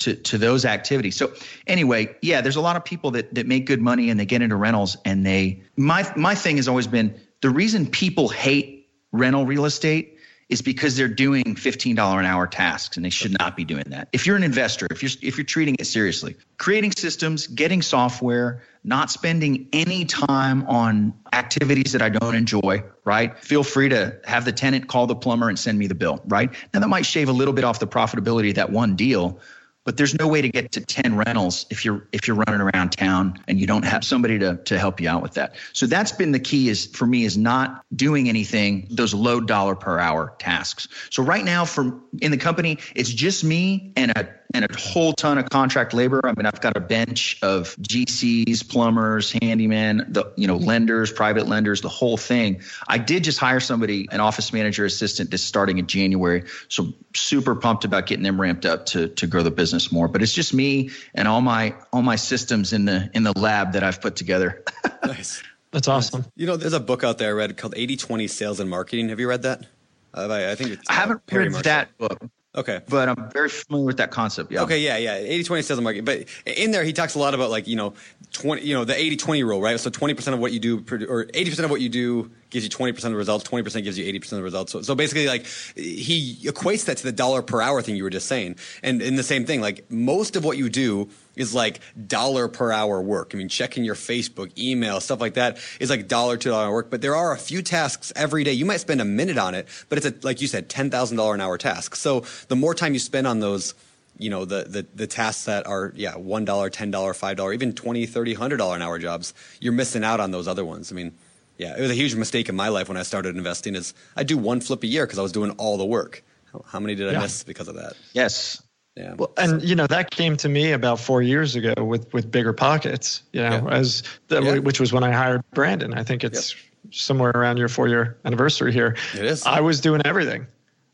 [0.00, 1.14] to, to those activities.
[1.14, 1.32] So
[1.68, 4.42] anyway, yeah, there's a lot of people that, that make good money and they get
[4.42, 9.46] into rentals and they, my, my thing has always been the reason people hate rental
[9.46, 10.18] real estate
[10.48, 14.08] is because they're doing $15 an hour tasks and they should not be doing that.
[14.12, 18.62] If you're an investor, if you're if you're treating it seriously, creating systems, getting software,
[18.82, 23.38] not spending any time on activities that I don't enjoy, right?
[23.38, 26.50] Feel free to have the tenant call the plumber and send me the bill, right?
[26.72, 29.40] Now that might shave a little bit off the profitability of that one deal,
[29.88, 32.90] but there's no way to get to 10 rentals if you're if you're running around
[32.90, 35.54] town and you don't have somebody to to help you out with that.
[35.72, 39.74] So that's been the key is for me is not doing anything those low dollar
[39.74, 40.88] per hour tasks.
[41.08, 45.12] So right now for in the company it's just me and a and a whole
[45.12, 46.20] ton of contract labor.
[46.24, 51.48] I mean, I've got a bench of GCs, plumbers, handyman, the you know lenders, private
[51.48, 52.62] lenders, the whole thing.
[52.86, 56.44] I did just hire somebody, an office manager assistant, that's starting in January.
[56.68, 60.08] So super pumped about getting them ramped up to to grow the business more.
[60.08, 63.72] But it's just me and all my all my systems in the in the lab
[63.72, 64.64] that I've put together.
[65.04, 65.42] nice.
[65.70, 66.24] That's awesome.
[66.34, 69.10] You know, there's a book out there I read called 80-20 Sales and Marketing.
[69.10, 69.66] Have you read that?
[70.14, 71.62] Uh, I, think it's, I haven't uh, read Marshall.
[71.64, 72.18] that book.
[72.58, 72.80] Okay.
[72.88, 74.50] But I'm very familiar with that concept.
[74.50, 74.62] Yeah.
[74.62, 74.80] Okay.
[74.80, 74.96] Yeah.
[74.96, 75.14] Yeah.
[75.14, 76.04] 80 20 sales and marketing.
[76.04, 77.94] But in there, he talks a lot about like, you know,
[78.32, 79.78] 20, you know, the 80 20 rule, right?
[79.78, 82.88] So 20% of what you do, or 80% of what you do gives you 20%
[82.88, 84.72] of the results, 20% gives you 80% of the results.
[84.72, 88.10] So, so basically, like, he equates that to the dollar per hour thing you were
[88.10, 88.56] just saying.
[88.82, 92.72] And in the same thing, like, most of what you do is like dollar per
[92.72, 93.30] hour work.
[93.34, 96.90] I mean, checking your Facebook, email, stuff like that is like dollar to dollar work.
[96.90, 98.52] But there are a few tasks every day.
[98.52, 101.40] You might spend a minute on it, but it's a, like you said, $10,000 an
[101.40, 101.96] hour task.
[101.96, 103.74] So the more time you spend on those,
[104.18, 107.52] you know the, the the tasks that are yeah one dollar ten dollar five dollar
[107.52, 110.90] even twenty thirty hundred dollar an hour jobs you're missing out on those other ones
[110.92, 111.12] i mean
[111.56, 114.24] yeah it was a huge mistake in my life when i started investing is i
[114.24, 116.22] do one flip a year because i was doing all the work
[116.52, 117.20] how, how many did i yeah.
[117.20, 118.60] miss because of that yes
[118.98, 119.14] yeah.
[119.14, 122.52] Well, and you know that came to me about four years ago with with bigger
[122.52, 123.22] pockets.
[123.32, 123.76] You know, yeah.
[123.76, 124.58] as the, yeah.
[124.58, 125.94] which was when I hired Brandon.
[125.94, 126.94] I think it's yep.
[126.94, 128.96] somewhere around your four year anniversary here.
[129.14, 129.46] It is.
[129.46, 130.48] I was doing everything.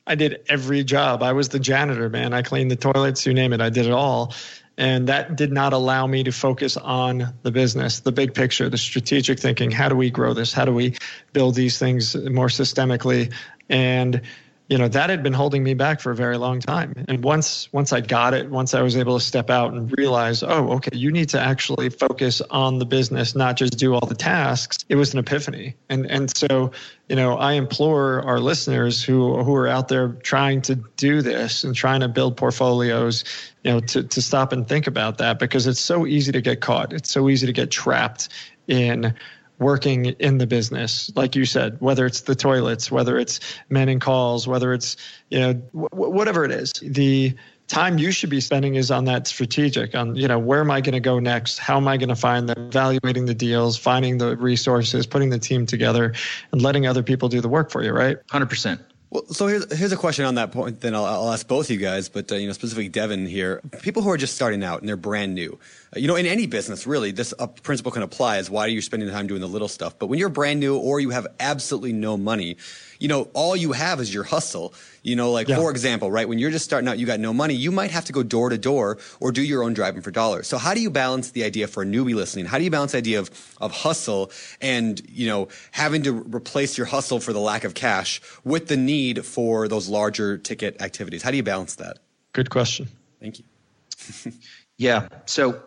[0.06, 1.22] I did every job.
[1.22, 2.34] I was the janitor, man.
[2.34, 3.62] I cleaned the toilets, you name it.
[3.62, 4.34] I did it all.
[4.76, 8.76] And that did not allow me to focus on the business, the big picture, the
[8.76, 9.70] strategic thinking.
[9.70, 10.52] How do we grow this?
[10.52, 10.96] How do we
[11.32, 13.32] build these things more systemically?
[13.70, 14.20] And
[14.68, 16.94] you know that had been holding me back for a very long time.
[17.08, 20.42] And once once i got it once i was able to step out and realize
[20.42, 24.14] oh okay you need to actually focus on the business not just do all the
[24.14, 24.78] tasks.
[24.88, 25.76] It was an epiphany.
[25.88, 26.72] And and so
[27.08, 31.64] you know i implore our listeners who who are out there trying to do this
[31.64, 33.24] and trying to build portfolios
[33.62, 36.60] you know to to stop and think about that because it's so easy to get
[36.60, 36.92] caught.
[36.92, 38.30] It's so easy to get trapped
[38.66, 39.14] in
[39.58, 44.00] working in the business, like you said, whether it's the toilets, whether it's men and
[44.00, 44.96] calls, whether it's
[45.30, 47.34] you know w- whatever it is, the
[47.66, 50.80] time you should be spending is on that strategic on you know where am i
[50.80, 51.58] going to go next?
[51.58, 52.68] How am i going to find them?
[52.68, 56.12] Evaluating the deals finding the resources putting the team together
[56.52, 58.18] and letting other people do the work for you right?
[58.28, 58.80] 100%
[59.14, 60.80] well, so here's, here's a question on that point.
[60.80, 63.60] Then I'll, I'll ask both you guys, but uh, you know, specifically Devin here.
[63.80, 65.56] People who are just starting out and they're brand new.
[65.94, 68.68] Uh, you know, in any business, really, this uh, principle can apply: is why are
[68.68, 69.96] you spending the time doing the little stuff?
[70.00, 72.56] But when you're brand new or you have absolutely no money,
[72.98, 74.74] you know, all you have is your hustle.
[75.02, 75.56] You know, like yeah.
[75.56, 78.06] for example, right, when you're just starting out, you got no money, you might have
[78.06, 80.46] to go door to door or do your own driving for dollars.
[80.46, 82.46] So how do you balance the idea for a newbie listening?
[82.46, 83.30] How do you balance the idea of,
[83.60, 84.30] of hustle
[84.62, 88.78] and, you know, having to replace your hustle for the lack of cash with the
[88.78, 91.22] need for those larger ticket activities?
[91.22, 91.98] How do you balance that?
[92.32, 92.88] Good question.
[93.20, 94.32] Thank you.
[94.78, 95.08] yeah.
[95.26, 95.62] So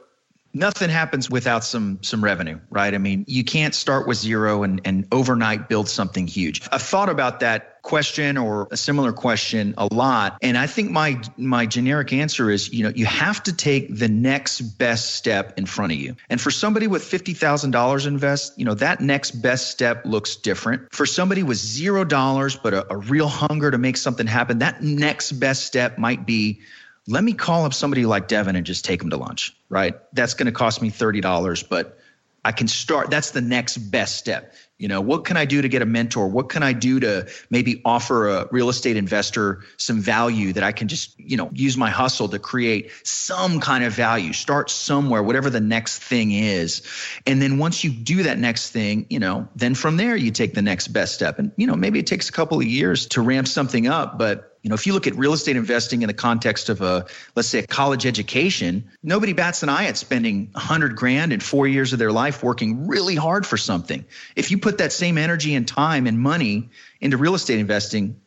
[0.54, 2.94] nothing happens without some some revenue, right?
[2.94, 6.62] I mean, you can't start with zero and, and overnight build something huge.
[6.72, 10.38] I've thought about that question or a similar question a lot.
[10.42, 14.10] And I think my my generic answer is, you know, you have to take the
[14.10, 16.16] next best step in front of you.
[16.30, 20.94] And for somebody with $50,000 invest, you know, that next best step looks different.
[20.94, 25.32] For somebody with $0 but a, a real hunger to make something happen, that next
[25.34, 26.60] best step might be
[27.08, 29.96] let me call up somebody like Devin and just take them to lunch, right?
[30.14, 31.98] That's going to cost me $30, but
[32.44, 33.10] I can start.
[33.10, 34.54] That's the next best step.
[34.78, 36.28] You know, what can I do to get a mentor?
[36.28, 40.72] What can I do to maybe offer a real estate investor some value that I
[40.72, 44.34] can just, you know, use my hustle to create some kind of value?
[44.34, 46.84] Start somewhere, whatever the next thing is.
[47.26, 50.54] And then once you do that next thing, you know, then from there you take
[50.54, 51.40] the next best step.
[51.40, 54.57] And, you know, maybe it takes a couple of years to ramp something up, but
[54.68, 57.06] you know, if you look at real estate investing in the context of a,
[57.38, 61.66] let's say, a college education, nobody bats an eye at spending 100 grand in four
[61.68, 64.04] years of their life working really hard for something.
[64.36, 66.68] If you put that same energy and time and money
[67.00, 68.20] into real estate investing,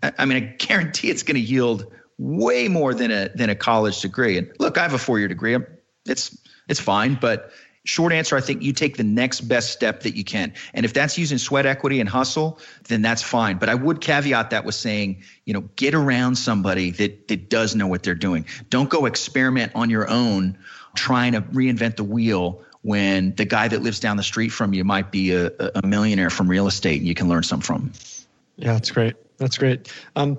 [0.00, 4.00] I mean, I guarantee it's going to yield way more than a than a college
[4.00, 4.38] degree.
[4.38, 5.58] And look, I have a four year degree.
[6.06, 7.50] It's it's fine, but
[7.84, 10.52] Short answer, I think you take the next best step that you can.
[10.74, 13.56] And if that's using sweat equity and hustle, then that's fine.
[13.56, 17.74] But I would caveat that with saying, you know, get around somebody that, that does
[17.74, 18.44] know what they're doing.
[18.68, 20.58] Don't go experiment on your own
[20.94, 24.84] trying to reinvent the wheel when the guy that lives down the street from you
[24.84, 27.92] might be a, a millionaire from real estate and you can learn some from.
[28.56, 29.16] Yeah, that's great.
[29.38, 29.90] That's great.
[30.16, 30.38] Um,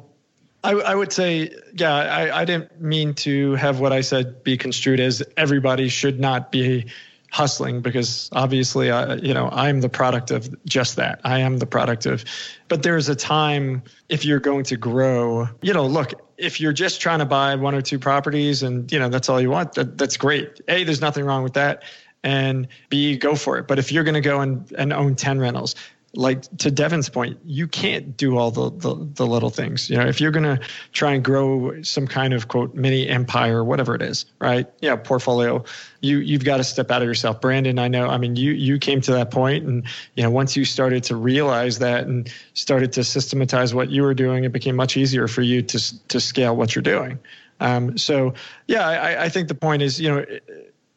[0.63, 4.57] I, I, would say, yeah, I, I didn't mean to have what I said be
[4.57, 6.85] construed as everybody should not be
[7.31, 11.21] hustling because obviously I, you know i'm the product of just that.
[11.23, 12.25] I am the product of
[12.67, 16.99] but there's a time if you're going to grow you know look if you're just
[16.99, 19.97] trying to buy one or two properties and you know that's all you want that,
[19.97, 20.59] that's great.
[20.67, 21.83] A there's nothing wrong with that
[22.23, 23.67] and b go for it.
[23.67, 25.75] But if you're going to go and, and own 10 rentals
[26.13, 29.89] like to Devin's point, you can't do all the, the, the little things.
[29.89, 30.59] You know, if you're going to
[30.91, 34.67] try and grow some kind of quote mini empire, whatever it is, right?
[34.81, 35.63] Yeah, portfolio.
[36.01, 37.39] You you've got to step out of yourself.
[37.39, 38.07] Brandon, I know.
[38.07, 41.15] I mean, you you came to that point, and you know, once you started to
[41.15, 45.43] realize that and started to systematize what you were doing, it became much easier for
[45.43, 47.19] you to to scale what you're doing.
[47.61, 48.33] Um, so
[48.67, 50.25] yeah, I, I think the point is, you know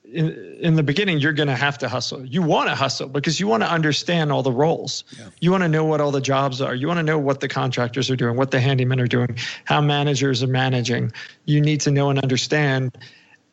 [0.05, 2.25] in, in the beginning you're going to have to hustle.
[2.25, 5.05] You want to hustle because you want to understand all the roles.
[5.19, 5.29] Yeah.
[5.41, 6.75] you want to know what all the jobs are.
[6.75, 9.81] You want to know what the contractors are doing what the handymen are doing how
[9.81, 11.13] managers are managing.
[11.47, 12.97] You need to know and understand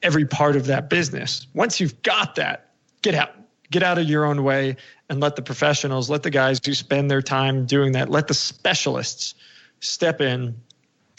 [0.03, 1.47] every part of that business.
[1.53, 3.35] Once you've got that get out
[3.69, 4.75] get out of your own way
[5.09, 8.33] and let the professionals let the guys who spend their time doing that let the
[8.33, 9.35] specialists
[9.79, 10.55] step in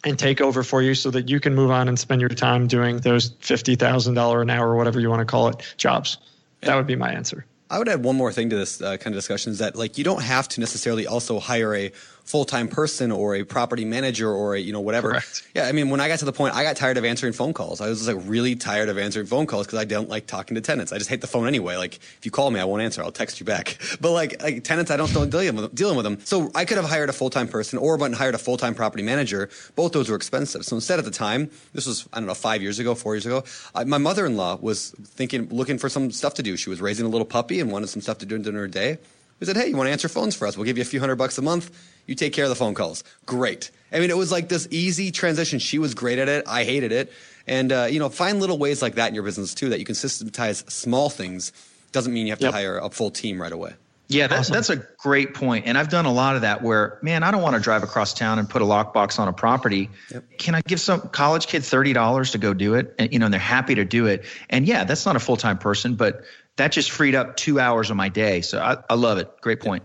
[0.04, 2.66] and take over for you so that you can move on and spend your time
[2.66, 6.18] doing those $50,000 an hour, whatever you want to call it, jobs.
[6.62, 7.44] That would be my answer.
[7.70, 9.96] I would add one more thing to this uh, kind of discussion is that like
[9.96, 11.90] you don't have to necessarily also hire a
[12.24, 15.10] full-time person or a property manager or a you know whatever.
[15.10, 15.46] Correct.
[15.54, 17.52] Yeah, I mean when I got to the point I got tired of answering phone
[17.52, 17.80] calls.
[17.80, 20.54] I was just like really tired of answering phone calls because I don't like talking
[20.54, 20.92] to tenants.
[20.92, 21.76] I just hate the phone anyway.
[21.76, 23.02] Like if you call me, I won't answer.
[23.02, 23.78] I'll text you back.
[24.00, 26.18] But like, like tenants, I don't still dealing with dealing with them.
[26.24, 29.02] So I could have hired a full-time person or went and hired a full-time property
[29.02, 29.48] manager.
[29.76, 30.64] Both those were expensive.
[30.64, 33.26] So instead at the time, this was I don't know five years ago, four years
[33.26, 36.56] ago, I, my mother-in-law was thinking looking for some stuff to do.
[36.56, 38.98] She was raising a little puppy and wanted some stuff to do during her day.
[39.42, 40.56] We said, hey, you want to answer phones for us?
[40.56, 41.76] We'll give you a few hundred bucks a month.
[42.06, 43.04] You take care of the phone calls.
[43.26, 43.70] Great.
[43.92, 45.58] I mean, it was like this easy transition.
[45.58, 46.44] She was great at it.
[46.46, 47.12] I hated it.
[47.46, 49.84] And, uh, you know, find little ways like that in your business too that you
[49.84, 51.52] can systematize small things.
[51.92, 52.54] Doesn't mean you have to yep.
[52.54, 53.74] hire a full team right away.
[54.08, 54.54] Yeah, that, awesome.
[54.54, 55.66] that's a great point.
[55.66, 58.12] And I've done a lot of that where, man, I don't want to drive across
[58.12, 59.90] town and put a lockbox on a property.
[60.10, 60.38] Yep.
[60.38, 62.94] Can I give some college kid $30 to go do it?
[62.98, 64.24] And, you know, and they're happy to do it.
[64.50, 66.24] And yeah, that's not a full time person, but
[66.56, 68.42] that just freed up two hours of my day.
[68.42, 69.30] So I, I love it.
[69.40, 69.84] Great point.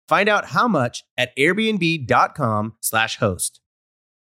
[0.11, 3.61] Find out how much at airbnb.com/slash host.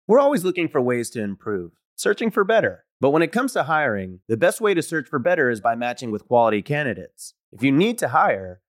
[0.08, 2.86] We're always looking for ways to improve, searching for better.
[3.02, 5.74] But when it comes to hiring, the best way to search for better is by
[5.74, 7.34] matching with quality candidates.
[7.52, 8.62] If you need to hire,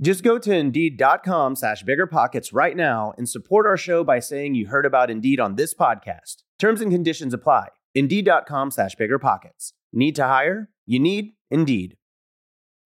[0.00, 4.68] Just go to Indeed.com slash BiggerPockets right now and support our show by saying you
[4.68, 6.44] heard about Indeed on this podcast.
[6.56, 7.68] Terms and conditions apply.
[7.96, 9.72] Indeed.com slash BiggerPockets.
[9.92, 10.70] Need to hire?
[10.86, 11.96] You need Indeed.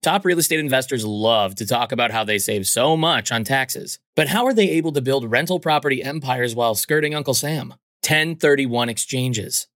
[0.01, 3.99] Top real estate investors love to talk about how they save so much on taxes.
[4.15, 7.75] But how are they able to build rental property empires while skirting Uncle Sam?
[8.01, 9.67] 1031 exchanges.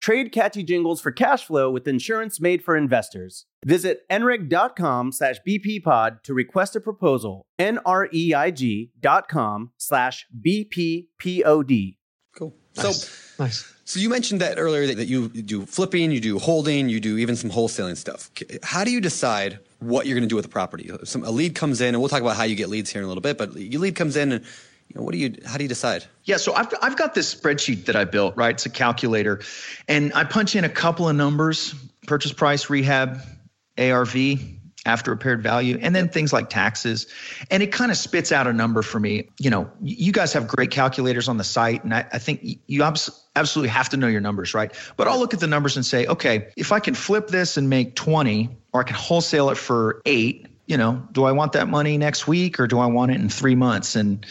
[0.00, 3.44] Trade catchy jingles for cash flow with insurance made for investors.
[3.66, 7.44] Visit nreig.com slash bppod to request a proposal.
[7.58, 11.96] N-R-E-I-G dot com slash bppod.
[12.34, 12.56] Cool.
[12.76, 13.04] Nice.
[13.04, 13.74] So nice.
[13.84, 17.34] So you mentioned that earlier that you do flipping, you do holding, you do even
[17.36, 18.30] some wholesaling stuff.
[18.62, 20.90] How do you decide what you're going to do with a property?
[21.02, 23.04] Some, a lead comes in, and we'll talk about how you get leads here in
[23.04, 23.36] a little bit.
[23.36, 24.44] But your lead comes in, and
[24.90, 25.36] you know, what do you?
[25.46, 26.04] How do you decide?
[26.24, 28.36] Yeah, so I've I've got this spreadsheet that I built.
[28.36, 29.40] Right, it's a calculator,
[29.86, 31.74] and I punch in a couple of numbers
[32.08, 33.20] purchase price, rehab,
[33.78, 34.16] ARV,
[34.84, 37.06] after repaired value, and then things like taxes.
[37.52, 39.28] And it kind of spits out a number for me.
[39.38, 42.82] You know, you guys have great calculators on the site, and I, I think you
[42.82, 44.72] absolutely have to know your numbers, right?
[44.96, 47.70] But I'll look at the numbers and say, okay, if I can flip this and
[47.70, 51.68] make 20, or I can wholesale it for eight, you know, do I want that
[51.68, 53.96] money next week or do I want it in three months?
[53.96, 54.24] And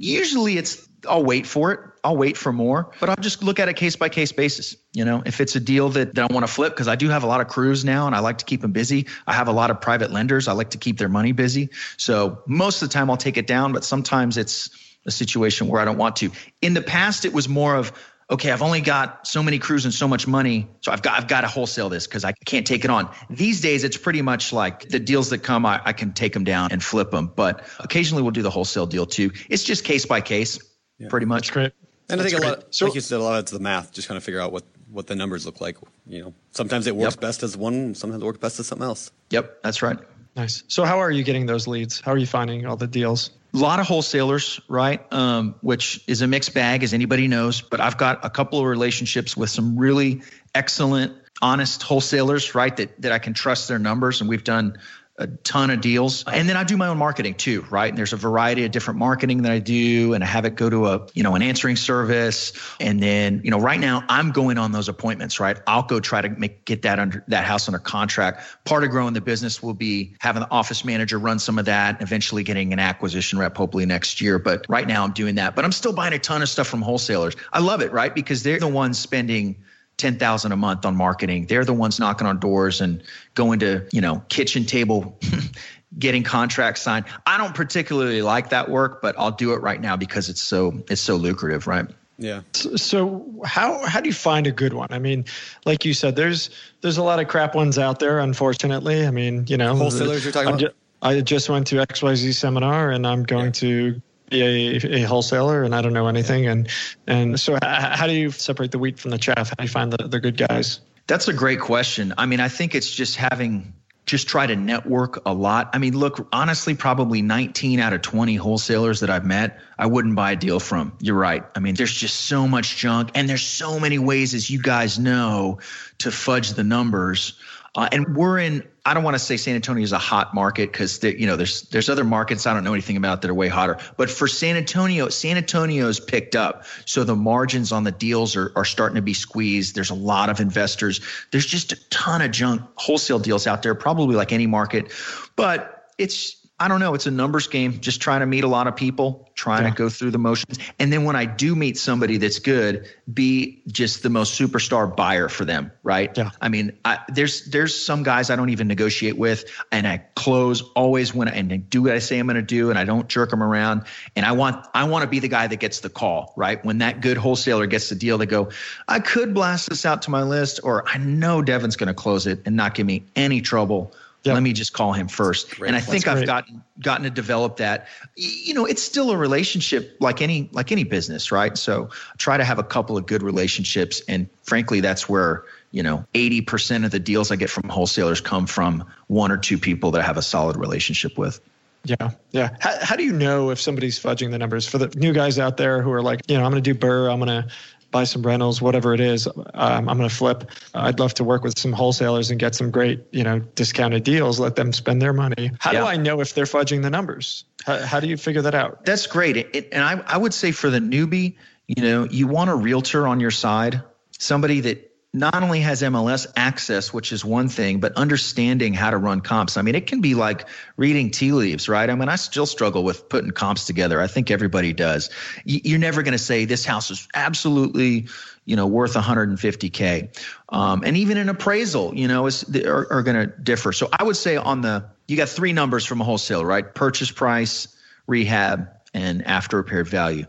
[0.00, 1.80] usually it's I'll wait for it.
[2.02, 4.76] I'll wait for more, but I'll just look at it case by case basis.
[4.92, 7.08] You know, if it's a deal that, that I want to flip, because I do
[7.08, 9.06] have a lot of crews now and I like to keep them busy.
[9.26, 10.48] I have a lot of private lenders.
[10.48, 11.70] I like to keep their money busy.
[11.98, 14.70] So most of the time I'll take it down, but sometimes it's
[15.06, 16.30] a situation where I don't want to.
[16.60, 17.92] In the past, it was more of,
[18.30, 21.28] okay, I've only got so many crews and so much money, so I've got I've
[21.28, 23.12] got to wholesale this because I can't take it on.
[23.28, 26.44] These days, it's pretty much like the deals that come, I, I can take them
[26.44, 27.32] down and flip them.
[27.34, 29.32] But occasionally, we'll do the wholesale deal too.
[29.48, 30.58] It's just case by case
[30.98, 31.08] yeah.
[31.08, 31.48] pretty much.
[31.48, 31.72] That's great.
[32.08, 32.52] And That's I think great.
[32.52, 34.24] a lot, so, like you said, a lot of it's the math, just kind of
[34.24, 35.76] figure out what, what the numbers look like.
[36.06, 37.20] You know, sometimes it works yep.
[37.20, 39.12] best as one, sometimes it works best as something else.
[39.30, 39.96] Yep, that's right.
[40.34, 40.64] Nice.
[40.66, 42.00] So how are you getting those leads?
[42.00, 43.30] How are you finding all the deals?
[43.52, 45.00] A lot of wholesalers, right?
[45.12, 47.60] Um, which is a mixed bag, as anybody knows.
[47.60, 50.22] But I've got a couple of relationships with some really
[50.54, 52.76] excellent, honest wholesalers, right?
[52.76, 54.78] That that I can trust their numbers, and we've done
[55.20, 56.24] a ton of deals.
[56.26, 57.88] And then I do my own marketing too, right?
[57.90, 60.70] And there's a variety of different marketing that I do and I have it go
[60.70, 62.54] to a, you know, an answering service.
[62.80, 65.58] And then, you know, right now I'm going on those appointments, right?
[65.66, 68.64] I'll go try to make get that under that house under contract.
[68.64, 72.00] Part of growing the business will be having the office manager run some of that,
[72.00, 74.38] eventually getting an acquisition rep hopefully next year.
[74.38, 75.54] But right now I'm doing that.
[75.54, 77.36] But I'm still buying a ton of stuff from wholesalers.
[77.52, 78.14] I love it, right?
[78.14, 79.56] Because they're the ones spending
[80.00, 81.46] 10,000 a month on marketing.
[81.46, 83.02] They're the ones knocking on doors and
[83.34, 85.18] going to, you know, kitchen table
[85.98, 87.04] getting contracts signed.
[87.26, 90.82] I don't particularly like that work, but I'll do it right now because it's so
[90.88, 91.86] it's so lucrative, right?
[92.18, 92.42] Yeah.
[92.52, 94.88] So, so how how do you find a good one?
[94.90, 95.24] I mean,
[95.64, 98.18] like you said, there's there's a lot of crap ones out there.
[98.18, 100.70] Unfortunately, I mean, you know, wholesalers you're talking I'm about.
[100.70, 103.52] Ju- I just went to XYZ seminar and I'm going yeah.
[103.52, 106.46] to be a, a wholesaler and I don't know anything.
[106.46, 106.68] And
[107.06, 109.50] and so how do you separate the wheat from the chaff?
[109.50, 110.80] How do you find the, the good guys?
[111.06, 112.14] That's a great question.
[112.16, 113.74] I mean, I think it's just having
[114.06, 115.70] just try to network a lot.
[115.72, 120.16] I mean, look, honestly, probably 19 out of 20 wholesalers that I've met, I wouldn't
[120.16, 120.92] buy a deal from.
[121.00, 121.44] You're right.
[121.54, 124.98] I mean, there's just so much junk, and there's so many ways, as you guys
[124.98, 125.60] know,
[125.98, 127.34] to fudge the numbers.
[127.76, 130.72] Uh, and we're in, I don't want to say San Antonio is a hot market
[130.72, 133.46] because you know there's there's other markets I don't know anything about that are way
[133.46, 133.78] hotter.
[133.96, 138.52] But for San Antonio, San Antonio's picked up, so the margins on the deals are
[138.56, 139.76] are starting to be squeezed.
[139.76, 141.00] There's a lot of investors.
[141.30, 144.90] There's just a ton of junk wholesale deals out there, probably like any market,
[145.36, 146.92] but it's I don't know.
[146.92, 149.70] It's a numbers game, just trying to meet a lot of people, trying yeah.
[149.70, 150.58] to go through the motions.
[150.78, 155.30] And then when I do meet somebody that's good, be just the most superstar buyer
[155.30, 156.14] for them, right?
[156.14, 156.32] Yeah.
[156.38, 160.60] I mean, I, there's there's some guys I don't even negotiate with, and I close
[160.76, 162.84] always when I, and I do what I say I'm going to do, and I
[162.84, 163.84] don't jerk them around.
[164.14, 166.62] And I want I want to be the guy that gets the call, right?
[166.62, 168.50] When that good wholesaler gets the deal, they go,
[168.86, 172.26] I could blast this out to my list, or I know Devin's going to close
[172.26, 174.34] it and not give me any trouble Yep.
[174.34, 175.58] Let me just call him first.
[175.60, 177.88] And I think I've gotten gotten to develop that.
[178.16, 181.56] You know, it's still a relationship like any like any business, right?
[181.56, 186.04] So try to have a couple of good relationships, and frankly, that's where you know
[186.12, 190.02] 80% of the deals I get from wholesalers come from one or two people that
[190.02, 191.40] I have a solid relationship with.
[191.84, 192.56] Yeah, yeah.
[192.60, 195.56] How, how do you know if somebody's fudging the numbers for the new guys out
[195.56, 197.48] there who are like, you know, I'm going to do BRRRR, I'm going to
[197.90, 199.26] buy some rentals, whatever it is.
[199.26, 200.50] Um, I'm going to flip.
[200.74, 204.38] I'd love to work with some wholesalers and get some great, you know, discounted deals.
[204.38, 205.50] Let them spend their money.
[205.58, 205.80] How yeah.
[205.80, 207.44] do I know if they're fudging the numbers?
[207.64, 208.84] How, how do you figure that out?
[208.84, 209.36] That's great.
[209.36, 211.36] It, and I, I would say for the newbie,
[211.66, 213.82] you know, you want a realtor on your side,
[214.18, 218.96] somebody that not only has MLS access, which is one thing, but understanding how to
[218.96, 219.56] run comps.
[219.56, 220.46] I mean, it can be like
[220.76, 221.90] reading tea leaves, right?
[221.90, 224.00] I mean, I still struggle with putting comps together.
[224.00, 225.10] I think everybody does.
[225.44, 228.06] You're never going to say this house is absolutely,
[228.44, 230.16] you know, worth 150k.
[230.50, 233.72] Um, and even an appraisal, you know, is are, are going to differ.
[233.72, 236.72] So I would say on the you got three numbers from a wholesale, right?
[236.72, 237.66] Purchase price,
[238.06, 240.26] rehab, and after repaired value.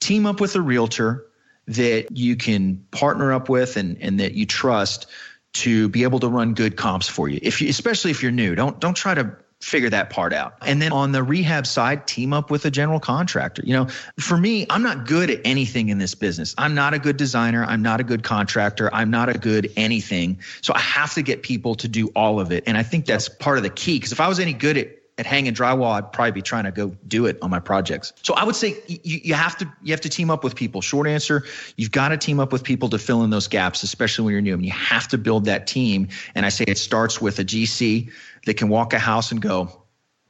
[0.00, 1.24] Team up with a realtor
[1.66, 5.06] that you can partner up with and, and that you trust
[5.54, 7.38] to be able to run good comps for you.
[7.42, 10.54] If you, especially if you're new, don't don't try to figure that part out.
[10.60, 13.62] And then on the rehab side, team up with a general contractor.
[13.64, 13.88] You know,
[14.18, 16.54] for me, I'm not good at anything in this business.
[16.58, 17.64] I'm not a good designer.
[17.64, 18.92] I'm not a good contractor.
[18.92, 20.40] I'm not a good anything.
[20.60, 22.64] So I have to get people to do all of it.
[22.66, 23.96] And I think that's part of the key.
[23.96, 26.72] Because if I was any good at at hanging drywall, I'd probably be trying to
[26.72, 28.12] go do it on my projects.
[28.22, 30.80] So I would say you, you have to you have to team up with people.
[30.80, 31.44] Short answer,
[31.76, 34.42] you've got to team up with people to fill in those gaps, especially when you're
[34.42, 34.54] new.
[34.54, 36.08] And you have to build that team.
[36.34, 38.10] And I say it starts with a GC
[38.46, 39.84] that can walk a house and go,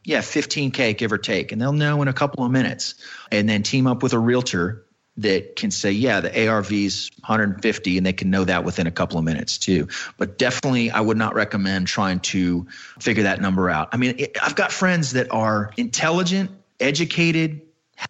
[0.05, 1.51] yeah, 15K, give or take.
[1.51, 2.95] And they'll know in a couple of minutes.
[3.33, 4.84] And then team up with a realtor
[5.17, 8.91] that can say, yeah, the ARV is 150, and they can know that within a
[8.91, 9.89] couple of minutes too.
[10.19, 12.67] But definitely, I would not recommend trying to
[12.99, 13.91] figure that number out.
[13.93, 16.51] I mean, it, I've got friends that are intelligent,
[16.81, 17.63] educated,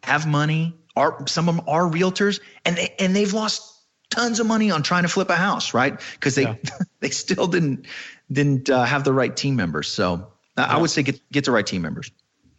[0.02, 3.74] have money, are some of them are realtors, and they and they've lost
[4.10, 6.00] tons of money on trying to flip a house, right?
[6.12, 6.56] Because they yeah.
[7.00, 7.86] they still didn't
[8.30, 9.88] didn't uh, have the right team members.
[9.88, 10.64] So yeah.
[10.64, 12.10] I would say get get the right team members.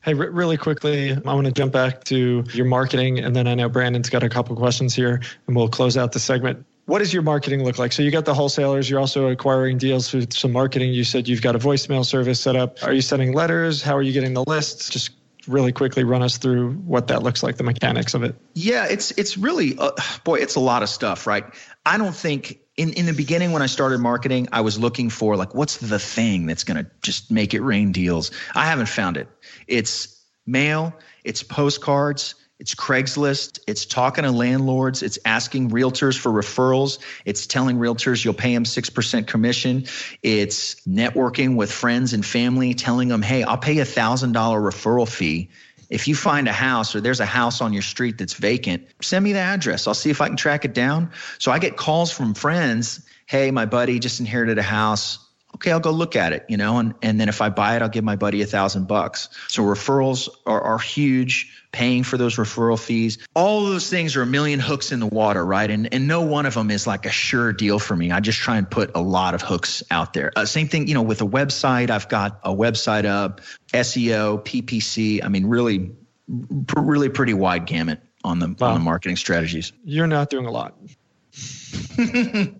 [0.05, 3.55] Hey, r- really quickly, I want to jump back to your marketing, and then I
[3.55, 6.63] know Brandon's got a couple questions here, and we'll close out the segment.
[6.85, 7.91] What does your marketing look like?
[7.91, 10.93] So you got the wholesalers, you're also acquiring deals through some marketing.
[10.93, 12.77] You said you've got a voicemail service set up.
[12.83, 13.81] Are you sending letters?
[13.81, 14.91] How are you getting the lists?
[14.91, 15.09] Just
[15.47, 18.35] really quickly run us through what that looks like, the mechanics of it.
[18.53, 19.91] Yeah, it's it's really uh,
[20.23, 21.45] boy, it's a lot of stuff, right?
[21.85, 25.35] I don't think in in the beginning when I started marketing, I was looking for
[25.35, 28.31] like what's the thing that's going to just make it rain deals.
[28.53, 29.27] I haven't found it.
[29.67, 30.93] It's mail,
[31.23, 37.77] it's postcards, it's Craigslist, it's talking to landlords, it's asking realtors for referrals, it's telling
[37.77, 39.85] realtors you'll pay them 6% commission,
[40.23, 45.49] it's networking with friends and family, telling them, hey, I'll pay a $1,000 referral fee.
[45.89, 49.23] If you find a house or there's a house on your street that's vacant, send
[49.23, 49.85] me the address.
[49.85, 51.11] I'll see if I can track it down.
[51.37, 53.05] So I get calls from friends.
[53.27, 55.24] Hey, my buddy just inherited a house
[55.65, 57.81] okay, I'll go look at it, you know, and, and then if I buy it,
[57.81, 59.29] I'll give my buddy a thousand bucks.
[59.47, 63.17] So referrals are, are huge, paying for those referral fees.
[63.33, 65.69] All those things are a million hooks in the water, right?
[65.69, 68.11] And, and no one of them is like a sure deal for me.
[68.11, 70.31] I just try and put a lot of hooks out there.
[70.35, 73.41] Uh, same thing, you know, with a website, I've got a website up,
[73.73, 75.23] SEO, PPC.
[75.23, 75.95] I mean, really,
[76.77, 78.67] really pretty wide gamut on the, wow.
[78.67, 79.73] on the marketing strategies.
[79.83, 80.77] You're not doing a lot.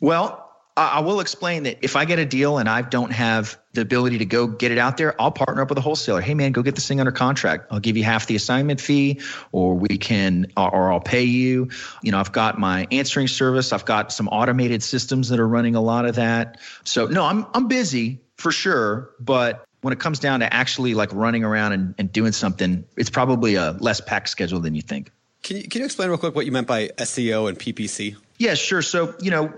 [0.00, 0.41] well,
[0.74, 4.18] I will explain that if I get a deal and I don't have the ability
[4.18, 6.22] to go get it out there, I'll partner up with a wholesaler.
[6.22, 7.66] Hey man, go get this thing under contract.
[7.70, 9.20] I'll give you half the assignment fee,
[9.52, 11.68] or we can, or I'll pay you.
[12.02, 13.72] You know, I've got my answering service.
[13.72, 16.58] I've got some automated systems that are running a lot of that.
[16.84, 21.12] So no, I'm I'm busy for sure, but when it comes down to actually like
[21.12, 25.10] running around and, and doing something, it's probably a less packed schedule than you think.
[25.42, 28.16] Can you, can you explain real quick what you meant by SEO and PPC?
[28.38, 28.80] Yeah, sure.
[28.80, 29.52] So, you know,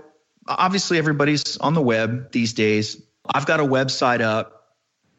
[0.47, 3.01] obviously everybody's on the web these days.
[3.33, 4.51] I've got a website up.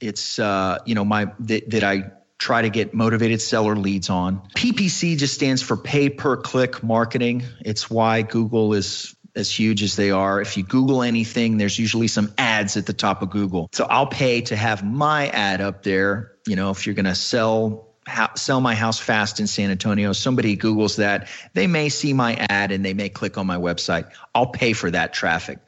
[0.00, 4.42] It's uh, you know my that, that I try to get motivated seller leads on.
[4.56, 7.44] PPC just stands for pay per click marketing.
[7.60, 10.40] It's why Google is as huge as they are.
[10.40, 13.68] If you Google anything, there's usually some ads at the top of Google.
[13.72, 16.32] So I'll pay to have my ad up there.
[16.46, 17.86] You know, if you're going to sell
[18.34, 20.12] sell my house fast in San Antonio.
[20.12, 24.11] Somebody Googles that, they may see my ad and they may click on my website.
[24.34, 25.59] I'll pay for that traffic.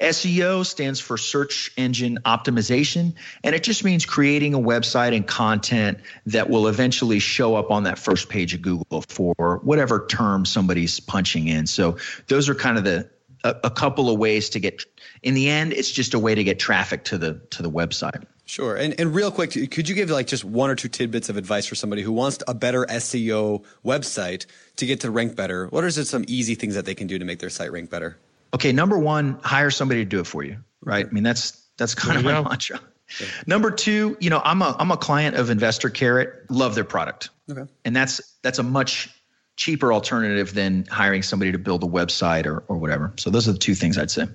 [0.00, 5.98] SEO stands for search engine optimization, and it just means creating a website and content
[6.26, 11.00] that will eventually show up on that first page of Google for whatever term somebody's
[11.00, 11.66] punching in.
[11.66, 13.08] So those are kind of the
[13.46, 14.84] a, a couple of ways to get
[15.22, 18.24] in the end it's just a way to get traffic to the to the website.
[18.48, 18.76] Sure.
[18.76, 21.66] And, and real quick, could you give like just one or two tidbits of advice
[21.66, 25.66] for somebody who wants a better SEO website to get to rank better?
[25.66, 28.16] What are some easy things that they can do to make their site rank better?
[28.54, 28.70] Okay.
[28.70, 30.58] Number one, hire somebody to do it for you.
[30.80, 31.04] Right.
[31.04, 32.80] I mean, that's, that's kind of my mantra.
[33.20, 33.26] Yeah.
[33.48, 37.30] Number two, you know, I'm a, I'm a client of Investor Carrot, love their product.
[37.50, 37.68] Okay.
[37.84, 39.10] And that's, that's a much
[39.56, 43.12] cheaper alternative than hiring somebody to build a website or, or whatever.
[43.16, 44.26] So those are the two things I'd say.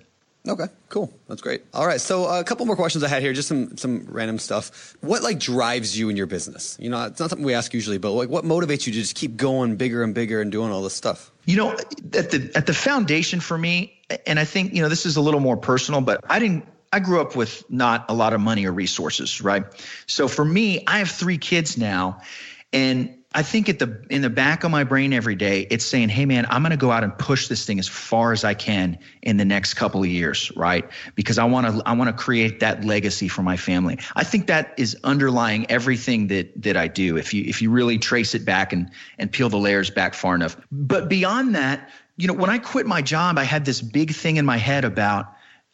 [0.47, 1.13] Okay, cool.
[1.27, 1.61] That's great.
[1.71, 4.39] All right, so uh, a couple more questions I had here, just some some random
[4.39, 4.97] stuff.
[5.01, 6.77] What like drives you in your business?
[6.79, 9.15] You know, it's not something we ask usually, but like what motivates you to just
[9.15, 11.31] keep going bigger and bigger and doing all this stuff?
[11.45, 13.93] You know, at the at the foundation for me,
[14.25, 16.65] and I think you know this is a little more personal, but I didn't.
[16.91, 19.63] I grew up with not a lot of money or resources, right?
[20.07, 22.21] So for me, I have three kids now,
[22.73, 26.09] and I think at the in the back of my brain every day, it's saying,
[26.09, 28.53] "Hey, man, I'm going to go out and push this thing as far as I
[28.53, 30.89] can in the next couple of years, right?
[31.15, 33.99] Because I want to I want to create that legacy for my family.
[34.17, 37.15] I think that is underlying everything that that I do.
[37.15, 40.35] If you if you really trace it back and and peel the layers back far
[40.35, 44.11] enough, but beyond that, you know, when I quit my job, I had this big
[44.13, 45.33] thing in my head about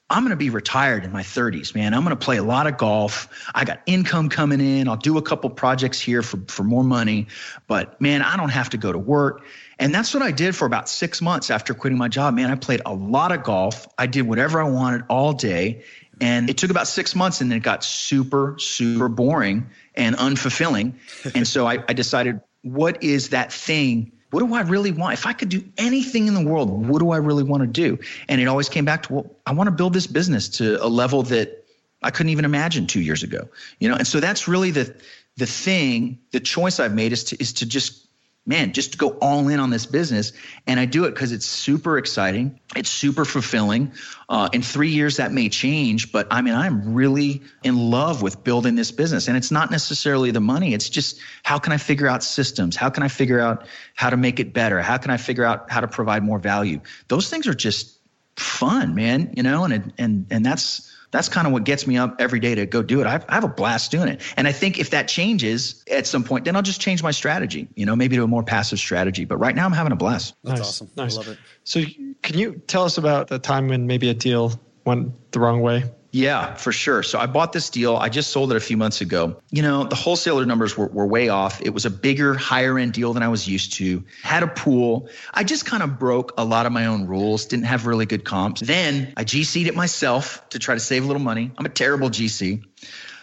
[0.10, 1.94] I'm going to be retired in my 30s, man.
[1.94, 3.28] I'm going to play a lot of golf.
[3.54, 4.88] I got income coming in.
[4.88, 7.28] I'll do a couple projects here for, for more money,
[7.68, 9.44] but man, I don't have to go to work.
[9.80, 12.36] And that's what I did for about six months after quitting my job.
[12.36, 13.86] Man, I played a lot of golf.
[13.98, 15.84] I did whatever I wanted all day.
[16.22, 20.96] And it took about six months and then it got super, super boring and unfulfilling.
[21.36, 24.14] and so I, I decided, what is that thing?
[24.32, 25.14] What do I really want?
[25.14, 27.98] If I could do anything in the world, what do I really want to do?
[28.28, 30.88] And it always came back to, well, I want to build this business to a
[30.88, 31.66] level that
[32.04, 33.48] I couldn't even imagine two years ago.
[33.80, 34.96] You know, and so that's really the
[35.38, 38.07] the thing, the choice I've made is to is to just
[38.48, 40.32] man, just to go all in on this business.
[40.66, 42.60] And I do it because it's super exciting.
[42.76, 43.92] It's super fulfilling.
[44.30, 48.44] Uh, in three years, that may change, but I mean, I'm really in love with
[48.44, 49.28] building this business.
[49.28, 50.74] And it's not necessarily the money.
[50.74, 52.76] It's just how can I figure out systems?
[52.76, 54.82] How can I figure out how to make it better?
[54.82, 56.80] How can I figure out how to provide more value?
[57.10, 57.97] Those things are just
[58.38, 62.16] fun, man, you know, and, and, and that's, that's kind of what gets me up
[62.20, 63.08] every day to go do it.
[63.08, 64.22] I have, I have, a blast doing it.
[64.36, 67.68] And I think if that changes at some point, then I'll just change my strategy,
[67.76, 69.26] you know, maybe to a more passive strategy.
[69.26, 70.36] But right now I'm having a blast.
[70.44, 70.68] That's nice.
[70.68, 70.90] awesome.
[70.98, 71.16] Nice.
[71.16, 71.38] I love it.
[71.64, 71.84] So
[72.22, 75.86] can you tell us about the time when maybe a deal went the wrong way?
[76.12, 77.04] Yeah, for sure.
[77.04, 77.96] So I bought this deal.
[77.96, 79.42] I just sold it a few months ago.
[79.52, 81.62] You know, the wholesaler numbers were, were way off.
[81.62, 84.04] It was a bigger, higher end deal than I was used to.
[84.24, 85.10] Had a pool.
[85.34, 88.24] I just kind of broke a lot of my own rules, didn't have really good
[88.24, 88.62] comps.
[88.62, 91.52] Then I GC'd it myself to try to save a little money.
[91.58, 92.64] I'm a terrible GC.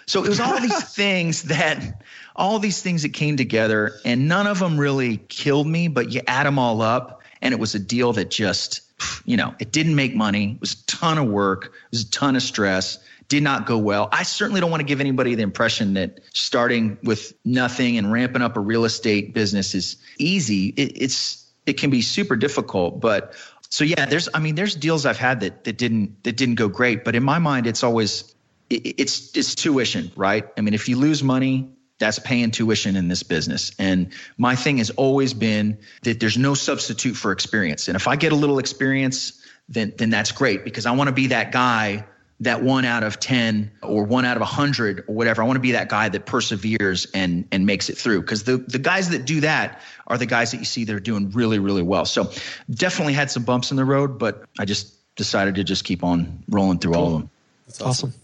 [0.07, 2.05] So it was all these things that
[2.37, 6.21] all these things that came together and none of them really killed me, but you
[6.27, 8.81] add them all up and it was a deal that just
[9.25, 10.53] you know, it didn't make money.
[10.53, 11.67] It was a ton of work.
[11.67, 12.99] It was a ton of stress.
[13.29, 14.09] Did not go well.
[14.13, 18.43] I certainly don't want to give anybody the impression that starting with nothing and ramping
[18.43, 20.69] up a real estate business is easy.
[20.77, 23.35] It, it's it can be super difficult, but
[23.71, 26.69] so yeah, there's I mean there's deals I've had that that didn't that didn't go
[26.69, 28.35] great, but in my mind it's always
[28.69, 30.47] it, it's it's tuition, right?
[30.59, 31.71] I mean if you lose money,
[32.05, 33.73] that's paying tuition in this business.
[33.79, 37.89] And my thing has always been that there's no substitute for experience.
[37.89, 41.15] And if I get a little experience, then then that's great because I want to
[41.15, 42.05] be that guy
[42.41, 45.43] that one out of 10 or one out of 100 or whatever.
[45.43, 48.59] I want to be that guy that perseveres and and makes it through because the
[48.59, 51.59] the guys that do that are the guys that you see that are doing really
[51.59, 52.05] really well.
[52.05, 52.31] So
[52.71, 56.45] definitely had some bumps in the road, but I just decided to just keep on
[56.51, 57.03] rolling through cool.
[57.03, 57.31] all of them.
[57.65, 58.09] That's awesome.
[58.11, 58.21] awesome.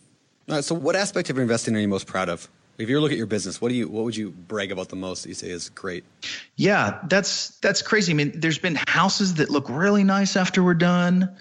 [0.50, 2.46] All right, so what aspect of your investing are you most proud of?
[2.78, 4.96] If you look at your business, what do you what would you brag about the
[4.96, 6.04] most that you say is great?
[6.56, 8.12] Yeah, that's that's crazy.
[8.12, 11.36] I mean, there's been houses that look really nice after we're done,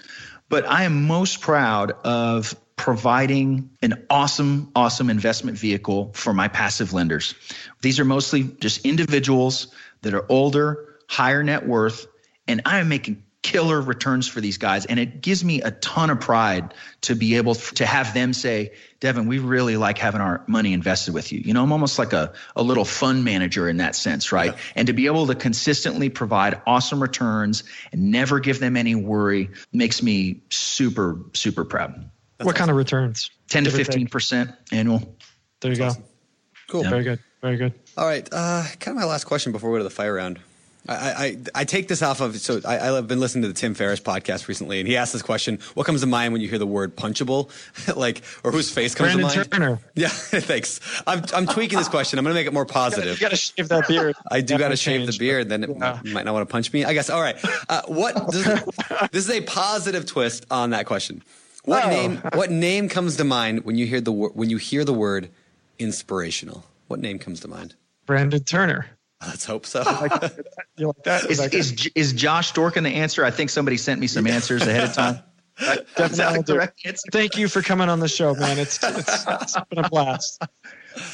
[0.49, 6.93] but I am most proud of providing an awesome, awesome investment vehicle for my passive
[6.93, 7.35] lenders.
[7.81, 9.67] These are mostly just individuals
[10.01, 12.07] that are older, higher net worth,
[12.47, 14.85] and I am making killer returns for these guys.
[14.85, 18.73] And it gives me a ton of pride to be able to have them say,
[18.99, 21.39] Devin, we really like having our money invested with you.
[21.39, 24.51] You know, I'm almost like a, a little fund manager in that sense, right?
[24.51, 24.59] Yeah.
[24.75, 27.63] And to be able to consistently provide awesome returns
[27.93, 31.93] and never give them any worry makes me super, super proud.
[32.37, 32.59] That's what awesome.
[32.59, 33.31] kind of returns?
[33.49, 35.15] 10 to 15% annual.
[35.61, 36.01] There you That's go.
[36.01, 36.03] Awesome.
[36.67, 36.83] Cool.
[36.83, 36.89] Yeah.
[36.89, 37.19] Very good.
[37.41, 37.73] Very good.
[37.97, 38.27] All right.
[38.31, 40.39] Uh, kind of my last question before we go to the fire round.
[40.89, 43.75] I, I, I, take this off of so I, have been listening to the Tim
[43.75, 46.57] Ferriss podcast recently, and he asked this question: What comes to mind when you hear
[46.57, 47.51] the word punchable,
[47.95, 49.49] like, or whose face comes Brandon to mind?
[49.49, 49.79] Brandon Turner.
[49.95, 50.79] Yeah, thanks.
[51.05, 52.17] I'm I'm tweaking this question.
[52.17, 53.19] I'm going to make it more positive.
[53.19, 54.15] You got to shave that beard.
[54.31, 55.49] I do got to shave the beard.
[55.49, 55.99] Then it yeah.
[56.05, 56.85] might not want to punch me.
[56.85, 57.09] I guess.
[57.09, 57.37] All right.
[57.67, 58.45] Uh, what this,
[59.11, 61.21] this is a positive twist on that question.
[61.65, 61.89] What oh.
[61.89, 65.29] name What name comes to mind when you hear the when you hear the word
[65.77, 66.63] inspirational?
[66.87, 67.75] What name comes to mind?
[68.05, 68.87] Brandon Turner.
[69.25, 69.79] Let's hope so.
[70.77, 71.29] you like that?
[71.29, 73.25] Is, is, is Josh Dorkin the answer?
[73.25, 75.19] I think somebody sent me some answers ahead of time.
[75.95, 76.67] Definitely.
[77.11, 78.57] Thank you for coming on the show, man.
[78.57, 80.41] It's, it's, it's been a blast.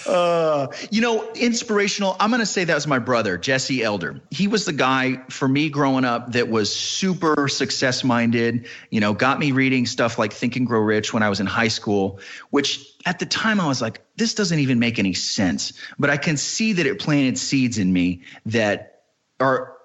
[0.08, 2.16] Uh, you know, inspirational.
[2.20, 4.22] I'm going to say that was my brother, Jesse Elder.
[4.32, 9.14] He was the guy for me growing up that was super success minded, you know,
[9.14, 12.20] got me reading stuff like Think and Grow Rich when I was in high school,
[12.50, 15.74] which at the time I was like, this doesn't even make any sense.
[16.00, 19.04] But I can see that it planted seeds in me that
[19.40, 19.76] are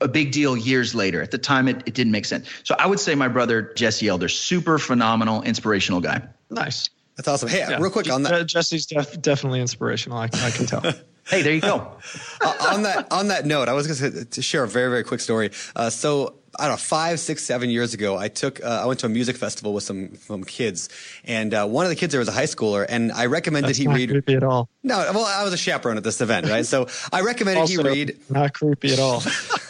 [0.00, 1.22] a big deal years later.
[1.22, 2.48] At the time, it, it didn't make sense.
[2.64, 6.22] So I would say my brother, Jesse Elder, super phenomenal, inspirational guy.
[6.50, 6.90] Nice.
[7.16, 7.48] That's awesome.
[7.48, 7.78] Hey, yeah.
[7.78, 8.46] real quick on that.
[8.46, 10.18] Jesse's def- definitely inspirational.
[10.18, 10.80] I, I can tell.
[11.28, 11.92] hey, there you go.
[12.40, 15.20] uh, on that on that note, I was going to share a very very quick
[15.20, 15.50] story.
[15.74, 19.00] Uh, so I don't know, five, six, seven years ago, I took, uh, I went
[19.00, 20.88] to a music festival with some, some kids,
[21.24, 23.78] and uh, one of the kids there was a high schooler, and I recommended That's
[23.78, 24.10] he not read.
[24.10, 24.68] Creepy at all?
[24.82, 26.64] No, well, I was a chaperone at this event, right?
[26.64, 28.20] So I recommended also, he read.
[28.30, 29.22] Not creepy at all.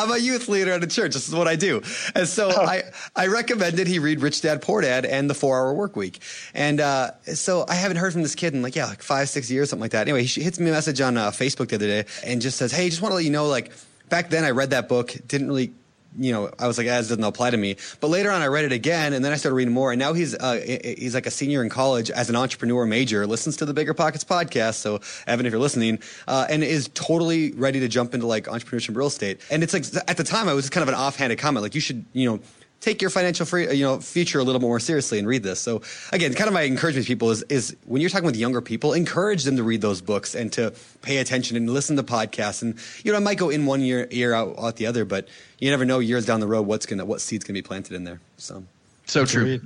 [0.00, 1.12] I'm a youth leader at a church.
[1.12, 1.82] This is what I do.
[2.14, 2.64] And so oh.
[2.64, 2.84] I,
[3.14, 6.20] I recommended he read Rich Dad Poor Dad and The Four Hour Work Week.
[6.54, 9.50] And uh, so I haven't heard from this kid in like, yeah, like five, six
[9.50, 10.08] years, something like that.
[10.08, 12.72] Anyway, he hits me a message on uh, Facebook the other day and just says,
[12.72, 13.72] hey, just want to let you know, like,
[14.08, 15.72] back then I read that book, didn't really
[16.18, 17.76] you know, I was like, as doesn't apply to me.
[18.00, 19.92] But later on, I read it again, and then I started reading more.
[19.92, 20.60] And now he's uh,
[20.98, 24.24] he's like a senior in college as an entrepreneur major, listens to the Bigger Pockets
[24.24, 24.74] podcast.
[24.74, 28.96] So Evan, if you're listening, uh, and is totally ready to jump into like entrepreneurship
[28.96, 29.40] real estate.
[29.50, 31.80] And it's like at the time, I was kind of an offhanded comment, like you
[31.80, 32.40] should, you know
[32.80, 35.60] take your financial free, you know, future a little more seriously and read this.
[35.60, 38.60] So again, kind of my encouragement to people is, is when you're talking with younger
[38.60, 40.72] people, encourage them to read those books and to
[41.02, 42.62] pay attention and listen to podcasts.
[42.62, 45.28] And, you know, it might go in one year, year out, out the other, but
[45.58, 47.66] you never know years down the road what's going to, what seed's going to be
[47.66, 48.20] planted in there.
[48.38, 48.64] So,
[49.06, 49.60] so true.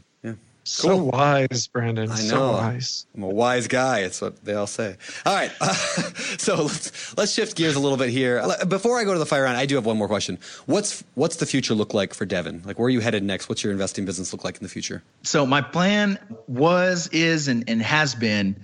[0.65, 1.11] So cool.
[1.11, 2.11] wise, Brandon.
[2.11, 2.29] I know.
[2.29, 3.07] So wise.
[3.15, 4.01] I'm a wise guy.
[4.01, 4.97] It's what they all say.
[5.27, 5.53] All right.
[5.61, 5.75] Uh,
[6.39, 8.43] so let's let's shift gears a little bit here.
[8.67, 10.39] Before I go to the fire round, I do have one more question.
[10.65, 12.63] What's what's the future look like for Devin?
[12.65, 13.49] Like where are you headed next?
[13.49, 15.03] What's your investing business look like in the future?
[15.23, 18.61] So my plan was, is, and, and has been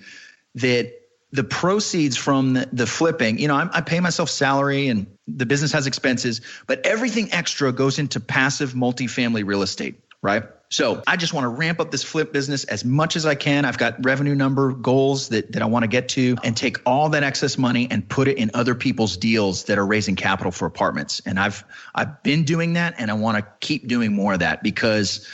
[0.56, 0.94] that
[1.32, 5.46] the proceeds from the, the flipping, you know, I, I pay myself salary and the
[5.46, 10.44] business has expenses, but everything extra goes into passive multifamily real estate, right?
[10.70, 13.64] So I just want to ramp up this flip business as much as I can.
[13.64, 17.08] I've got revenue number goals that, that I want to get to and take all
[17.08, 20.66] that excess money and put it in other people's deals that are raising capital for
[20.66, 21.20] apartments.
[21.26, 24.62] And I've I've been doing that and I want to keep doing more of that
[24.62, 25.28] because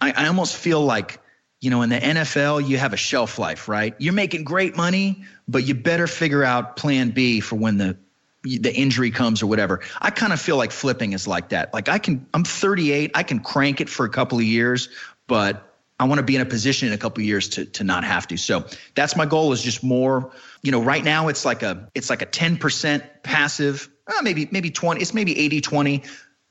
[0.00, 1.20] I, I almost feel like,
[1.60, 3.96] you know, in the NFL, you have a shelf life, right?
[3.98, 7.96] You're making great money, but you better figure out plan B for when the
[8.42, 9.80] the injury comes or whatever.
[10.00, 11.74] I kind of feel like flipping is like that.
[11.74, 14.88] Like I can, I'm 38, I can crank it for a couple of years,
[15.26, 15.68] but
[16.00, 18.04] I want to be in a position in a couple of years to to not
[18.04, 18.36] have to.
[18.36, 20.32] So that's my goal is just more.
[20.62, 24.70] You know, right now it's like a it's like a 10% passive, uh, maybe maybe
[24.70, 25.00] 20.
[25.00, 26.02] It's maybe 80 20.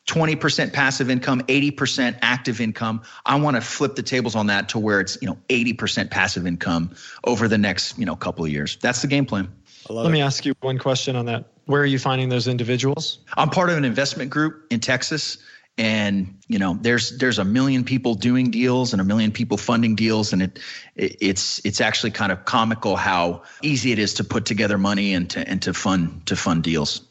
[0.08, 3.02] 20% passive income, 80% active income.
[3.26, 6.48] I want to flip the tables on that to where it's, you know, 80% passive
[6.48, 8.78] income over the next, you know, couple of years.
[8.78, 9.52] That's the game plan.
[9.90, 10.10] Let it.
[10.10, 11.52] me ask you one question on that.
[11.68, 13.20] Where are you finding those individuals?
[13.36, 15.38] I'm part of an investment group in Texas
[15.78, 19.96] and you know there's there's a million people doing deals and a million people funding
[19.96, 20.60] deals and it,
[20.96, 25.14] it, it's it's actually kind of comical how easy it is to put together money
[25.14, 27.02] and to and to fund to fund deals.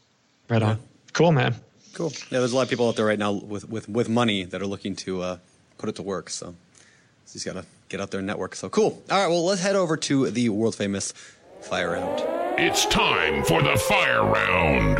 [0.49, 0.79] Right on.
[1.13, 1.55] Cool man.
[1.93, 2.11] Cool.
[2.29, 4.61] Yeah there's a lot of people out there right now with with with money that
[4.61, 5.37] are looking to uh,
[5.77, 6.53] put it to work so you
[7.33, 8.55] just gotta get out there and network.
[8.55, 9.01] So cool.
[9.09, 11.13] All right well let's head over to the world famous
[11.61, 14.97] fire round it's time for the fire round.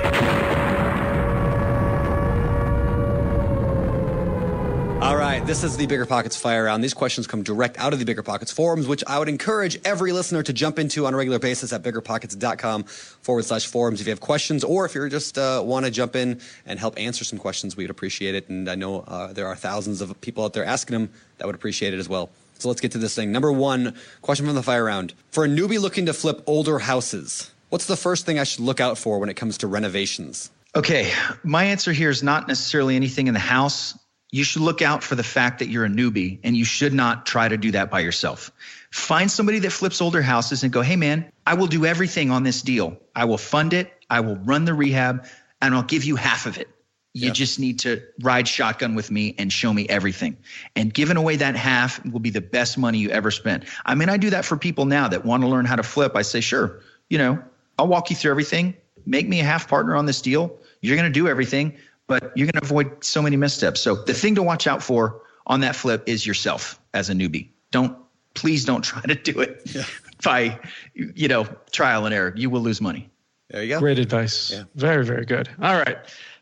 [5.03, 6.83] All right, this is the Bigger Pockets Fire Round.
[6.83, 10.11] These questions come direct out of the Bigger Pockets forums, which I would encourage every
[10.11, 14.01] listener to jump into on a regular basis at biggerpockets.com forward slash forums.
[14.01, 16.99] If you have questions or if you just uh, want to jump in and help
[16.99, 18.49] answer some questions, we'd appreciate it.
[18.49, 21.55] And I know uh, there are thousands of people out there asking them that would
[21.55, 22.29] appreciate it as well.
[22.59, 23.31] So let's get to this thing.
[23.31, 25.13] Number one question from the fire round.
[25.31, 28.79] For a newbie looking to flip older houses, what's the first thing I should look
[28.79, 30.51] out for when it comes to renovations?
[30.75, 31.11] Okay,
[31.43, 33.97] my answer here is not necessarily anything in the house.
[34.31, 37.25] You should look out for the fact that you're a newbie and you should not
[37.25, 38.51] try to do that by yourself.
[38.91, 42.43] Find somebody that flips older houses and go, hey man, I will do everything on
[42.43, 42.97] this deal.
[43.15, 45.25] I will fund it, I will run the rehab,
[45.61, 46.69] and I'll give you half of it.
[47.17, 47.33] You yeah.
[47.33, 50.37] just need to ride shotgun with me and show me everything.
[50.75, 53.65] And giving away that half will be the best money you ever spent.
[53.87, 56.15] I mean, I do that for people now that want to learn how to flip.
[56.15, 57.41] I say, sure, you know,
[57.79, 58.75] I'll walk you through everything.
[59.07, 60.55] Make me a half partner on this deal.
[60.81, 61.73] You're going to do everything,
[62.05, 63.81] but you're going to avoid so many missteps.
[63.81, 67.49] So the thing to watch out for on that flip is yourself as a newbie.
[67.71, 67.97] Don't,
[68.35, 69.83] please don't try to do it yeah.
[70.23, 70.59] by,
[70.93, 72.31] you know, trial and error.
[72.35, 73.09] You will lose money.
[73.49, 73.79] There you go.
[73.79, 74.51] Great advice.
[74.51, 74.63] Yeah.
[74.75, 75.49] Very, very good.
[75.61, 75.97] All right.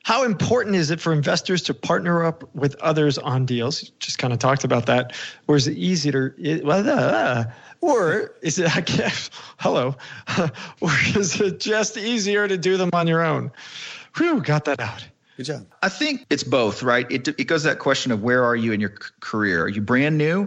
[0.05, 3.89] How important is it for investors to partner up with others on deals?
[3.97, 5.15] Just kind of talked about that.
[5.47, 6.35] Or is it easier?
[6.63, 7.45] Well, uh,
[7.81, 8.77] or is it?
[8.77, 9.95] I guess, hello.
[10.79, 13.51] or is it just easier to do them on your own?
[14.17, 15.07] Whew, got that out.
[15.37, 15.65] Good job.
[15.81, 17.11] I think it's both, right?
[17.11, 19.63] It, it goes to that question of where are you in your career?
[19.63, 20.45] Are you brand new?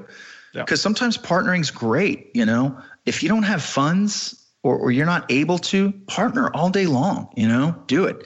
[0.52, 0.82] Because yeah.
[0.84, 2.30] sometimes partnering's great.
[2.32, 6.70] You know, if you don't have funds or, or you're not able to partner all
[6.70, 8.24] day long, you know, do it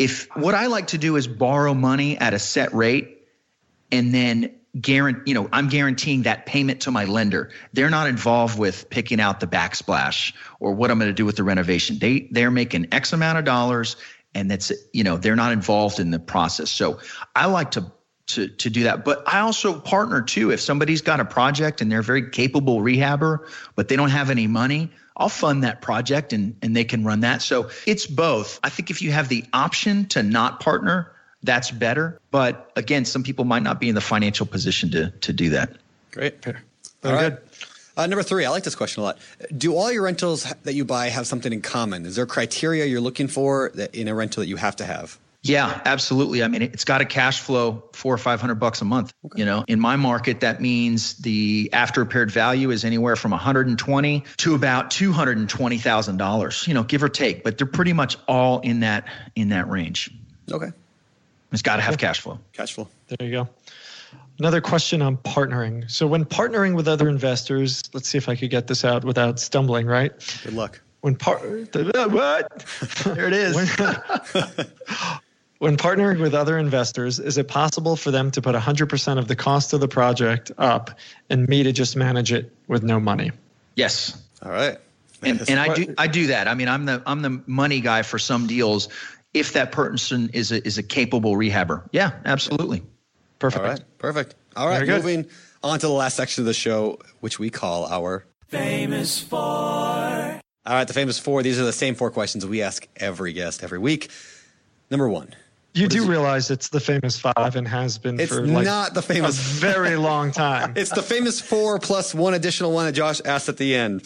[0.00, 3.18] if what I like to do is borrow money at a set rate
[3.92, 7.50] and then guarantee, you know, I'm guaranteeing that payment to my lender.
[7.74, 11.36] They're not involved with picking out the backsplash or what I'm going to do with
[11.36, 11.98] the renovation.
[11.98, 13.96] They they're making X amount of dollars
[14.34, 16.70] and that's you know, they're not involved in the process.
[16.70, 17.00] So
[17.36, 17.92] I like to
[18.28, 19.04] to to do that.
[19.04, 20.50] But I also partner too.
[20.50, 24.30] If somebody's got a project and they're a very capable rehabber, but they don't have
[24.30, 27.42] any money, I'll fund that project and, and they can run that.
[27.42, 28.60] So it's both.
[28.62, 32.20] I think if you have the option to not partner, that's better.
[32.30, 35.72] But again, some people might not be in the financial position to, to do that.
[36.10, 36.42] Great.
[36.42, 36.58] Very
[37.04, 37.30] all right.
[37.30, 37.42] good.
[37.96, 39.18] Uh, number three, I like this question a lot.
[39.56, 42.06] Do all your rentals that you buy have something in common?
[42.06, 45.18] Is there criteria you're looking for that in a rental that you have to have?
[45.42, 46.42] Yeah, absolutely.
[46.42, 49.14] I mean, it's got a cash flow four or five hundred bucks a month.
[49.34, 54.24] You know, in my market, that means the after repaired value is anywhere from 120
[54.36, 56.66] to about two hundred and twenty thousand dollars.
[56.68, 60.10] You know, give or take, but they're pretty much all in that in that range.
[60.52, 60.72] Okay.
[61.52, 62.38] It's got to have cash flow.
[62.52, 62.88] Cash flow.
[63.08, 63.48] There you go.
[64.38, 65.90] Another question on partnering.
[65.90, 69.40] So, when partnering with other investors, let's see if I could get this out without
[69.40, 70.12] stumbling, right?
[70.44, 70.80] Good luck.
[71.00, 71.42] When part
[71.74, 72.66] what?
[73.04, 73.56] There it is.
[75.60, 79.28] When, when partnering with other investors, is it possible for them to put 100% of
[79.28, 80.98] the cost of the project up
[81.28, 83.30] and me to just manage it with no money?
[83.76, 84.20] yes.
[84.42, 84.78] All right.
[85.22, 86.48] and, and I do I do that.
[86.48, 88.88] I mean, I'm the I'm the money guy for some deals.
[89.34, 92.82] If that person is a is a capable rehabber, yeah, absolutely.
[93.38, 93.62] Perfect.
[93.62, 93.98] All right.
[93.98, 94.34] Perfect.
[94.56, 94.76] All right.
[94.76, 95.04] Very good.
[95.04, 95.26] Moving
[95.62, 99.38] on to the last section of the show, which we call our Famous four.
[99.38, 101.42] All right, the famous four.
[101.44, 104.10] These are the same four questions we ask every guest every week.
[104.90, 105.34] Number one.
[105.72, 108.98] You do realize it's the famous five and has been It's for like not the
[109.00, 109.36] a famous.
[109.38, 110.72] very long time.
[110.76, 114.02] It's the famous four plus one additional one that Josh asked at the end.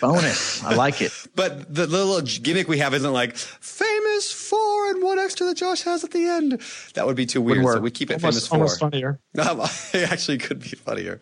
[0.00, 0.62] Bonus.
[0.64, 1.12] I like it.
[1.36, 5.82] But the little gimmick we have isn't like famous four and one extra that Josh
[5.82, 6.60] has at the end.
[6.94, 7.64] That would be too weird.
[7.64, 8.58] So we keep it almost, famous four.
[8.58, 9.60] almost funnier, Um,
[9.92, 11.18] it actually could be funnier.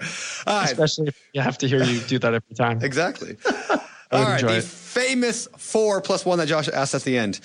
[0.46, 0.70] All right.
[0.70, 2.82] especially if you have to hear you do that every time.
[2.82, 3.36] Exactly.
[4.10, 4.40] All right.
[4.40, 4.64] The it.
[4.64, 7.40] famous four plus one that Josh asked at the end.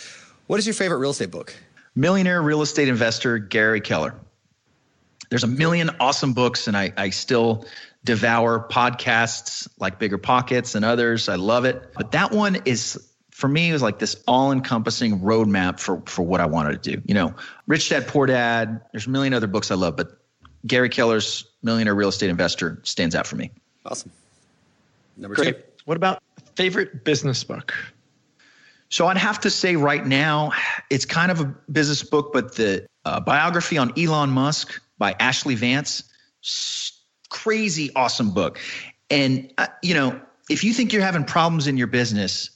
[0.47, 1.53] What is your favorite real estate book?
[1.97, 4.13] Millionaire real estate investor Gary Keller.
[5.29, 7.65] There's a million awesome books, and I, I still
[8.03, 11.27] devour podcasts like Bigger Pockets and others.
[11.27, 11.93] I love it.
[11.95, 16.21] But that one is, for me, it was like this all encompassing roadmap for, for
[16.21, 17.01] what I wanted to do.
[17.05, 17.33] You know,
[17.65, 20.19] Rich Dad, Poor Dad, there's a million other books I love, but
[20.67, 23.49] Gary Keller's Millionaire Real Estate Investor stands out for me.
[23.85, 24.11] Awesome.
[25.17, 25.57] Number Great.
[25.57, 25.83] two.
[25.85, 26.21] What about
[26.55, 27.73] favorite business book?
[28.89, 30.51] So I'd have to say right now,
[30.89, 35.55] it's kind of a business book, but the uh, biography on Elon Musk by Ashley
[35.55, 36.03] Vance,
[37.29, 38.59] crazy awesome book.
[39.09, 42.49] And uh, you know, if you think you're having problems in your business,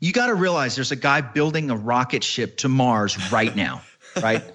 [0.00, 3.82] you got to realize there's a guy building a rocket ship to Mars right now,
[4.20, 4.42] right?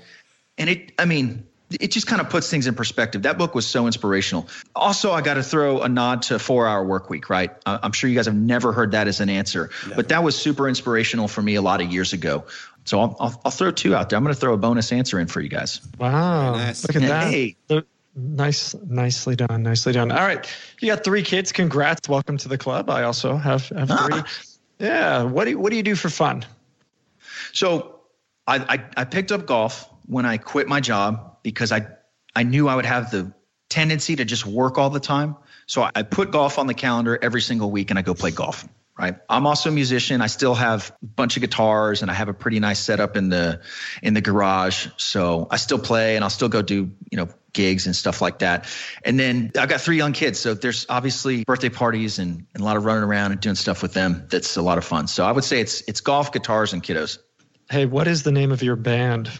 [0.55, 1.47] And it, I mean,
[1.79, 3.23] it just kind of puts things in perspective.
[3.23, 4.47] That book was so inspirational.
[4.75, 7.51] Also, I got to throw a nod to Four Hour Work Week, right?
[7.65, 10.37] I- I'm sure you guys have never heard that as an answer, but that was
[10.37, 12.45] super inspirational for me a lot of years ago.
[12.85, 14.17] So I'll, I'll, I'll throw two out there.
[14.17, 15.79] I'm going to throw a bonus answer in for you guys.
[15.97, 16.55] Wow.
[16.55, 16.85] Nice.
[16.87, 17.31] Look at that.
[17.31, 17.55] Hey.
[17.67, 19.63] The- nice, nicely done.
[19.63, 20.11] Nicely done.
[20.11, 20.45] All right.
[20.81, 21.51] You got three kids.
[21.53, 22.09] Congrats.
[22.09, 22.89] Welcome to the club.
[22.89, 24.07] I also have, have Ah.
[24.09, 24.87] three.
[24.87, 25.23] Yeah.
[25.23, 26.45] What do you, what do you do for fun?
[27.53, 28.01] So
[28.47, 31.87] I, I, I picked up golf when I quit my job because I,
[32.35, 33.33] I knew I would have the
[33.69, 35.35] tendency to just work all the time.
[35.65, 38.67] So I put golf on the calendar every single week and I go play golf.
[38.95, 39.15] Right.
[39.27, 40.21] I'm also a musician.
[40.21, 43.29] I still have a bunch of guitars and I have a pretty nice setup in
[43.29, 43.61] the
[44.03, 44.87] in the garage.
[44.97, 48.39] So I still play and I'll still go do, you know, gigs and stuff like
[48.39, 48.67] that.
[49.03, 50.39] And then I've got three young kids.
[50.39, 53.81] So there's obviously birthday parties and, and a lot of running around and doing stuff
[53.81, 54.27] with them.
[54.29, 55.07] That's a lot of fun.
[55.07, 57.17] So I would say it's it's golf, guitars, and kiddos.
[57.71, 59.31] Hey, what is the name of your band?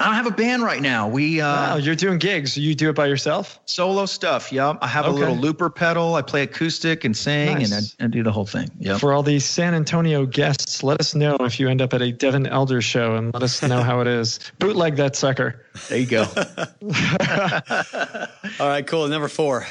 [0.00, 1.08] I don't have a band right now.
[1.08, 2.56] We uh, Wow, you're doing gigs.
[2.56, 3.58] You do it by yourself?
[3.64, 4.52] solo stuff.
[4.52, 6.14] Yeah, I have a little looper pedal.
[6.14, 7.72] I play acoustic and sing, Nice.
[7.72, 8.68] and I, I do the whole thing.
[8.78, 8.98] Yeah.
[8.98, 12.12] For all these San Antonio guests, let us know if you end up at a
[12.12, 14.38] Devin Elder show and let us know how it is.
[14.60, 15.64] Bootleg that sucker.
[15.88, 16.22] There you go.
[18.60, 19.08] All right, cool.
[19.08, 19.66] Number four.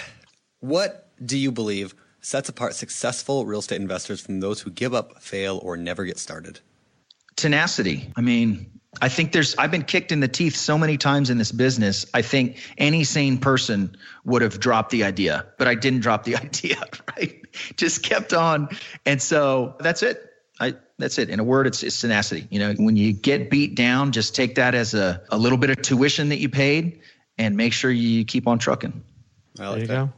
[0.60, 5.22] What do you believe sets apart successful real estate investors from those who give up,
[5.22, 6.60] fail, or never get started?
[7.36, 8.12] Tenacity.
[8.16, 9.56] I mean, I think there's.
[9.58, 12.06] I've been kicked in the teeth so many times in this business.
[12.14, 13.96] I think any sane person
[14.26, 16.78] would have dropped the idea, but I didn't drop the idea.
[17.16, 17.46] Right.
[17.76, 18.70] Just kept on,
[19.06, 20.24] and so that's it.
[20.60, 21.30] I that's it.
[21.30, 22.48] In a word, it's, it's tenacity.
[22.50, 25.70] You know, when you get beat down, just take that as a, a little bit
[25.70, 27.00] of tuition that you paid,
[27.38, 29.04] and make sure you keep on trucking.
[29.60, 29.94] I There like you that.
[30.08, 30.14] go.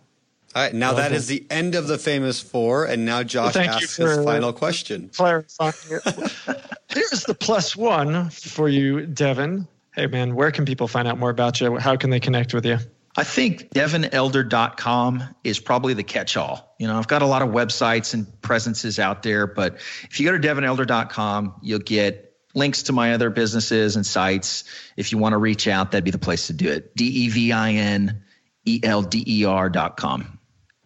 [0.56, 3.68] All right, now that is the end of the famous four, and now Josh thank
[3.68, 5.10] you asks his final question.
[5.14, 5.74] clarifying.
[6.89, 9.68] Here's the plus one for you, Devin.
[9.93, 11.78] Hey, man, where can people find out more about you?
[11.78, 12.80] How can they connect with you?
[13.16, 16.74] I think devinelder.com is probably the catch all.
[16.80, 20.26] You know, I've got a lot of websites and presences out there, but if you
[20.26, 24.64] go to devinelder.com, you'll get links to my other businesses and sites.
[24.97, 26.95] If you want to reach out, that'd be the place to do it.
[26.95, 28.24] D E V I N
[28.66, 30.39] E L D E R.com.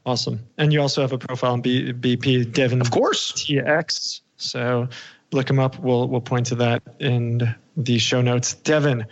[0.06, 0.40] Awesome.
[0.58, 3.32] And you also have a profile on B- BP, Devin Of course.
[3.32, 4.22] TX.
[4.38, 4.88] So
[5.32, 5.80] look him up.
[5.80, 8.54] We'll, we'll point to that in the show notes.
[8.56, 9.06] Devin,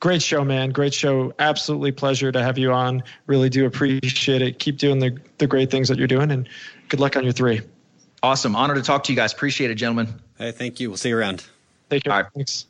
[0.00, 0.70] great show, man.
[0.70, 1.32] Great show.
[1.38, 3.02] Absolutely pleasure to have you on.
[3.26, 4.58] Really do appreciate it.
[4.58, 6.48] Keep doing the, the great things that you're doing and
[6.88, 7.62] good luck on your three.
[8.22, 8.54] Awesome.
[8.54, 9.32] Honor to talk to you guys.
[9.32, 10.20] Appreciate it, gentlemen.
[10.36, 10.90] Hey, thank you.
[10.90, 11.44] We'll see you around.
[11.88, 12.12] Take care.
[12.12, 12.30] All right.
[12.34, 12.66] Thanks.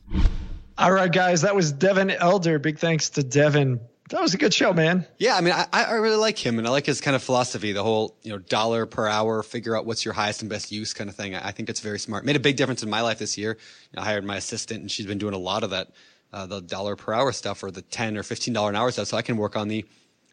[0.77, 2.59] All right, guys, that was Devin Elder.
[2.59, 3.79] Big thanks to Devin.
[4.11, 5.07] That was a good show, man.
[5.19, 7.73] Yeah, I mean, I, I really like him, and I like his kind of philosophy,
[7.73, 10.93] the whole you know dollar per hour, figure out what's your highest and best use
[10.93, 11.35] kind of thing.
[11.35, 12.25] I, I think it's very smart.
[12.25, 13.57] Made a big difference in my life this year.
[13.93, 15.89] You know, I hired my assistant, and she's been doing a lot of that,
[16.35, 19.09] uh, the dollar per hour stuff, or the ten or fifteen dollar an hour stuff,
[19.09, 19.87] so I can work on the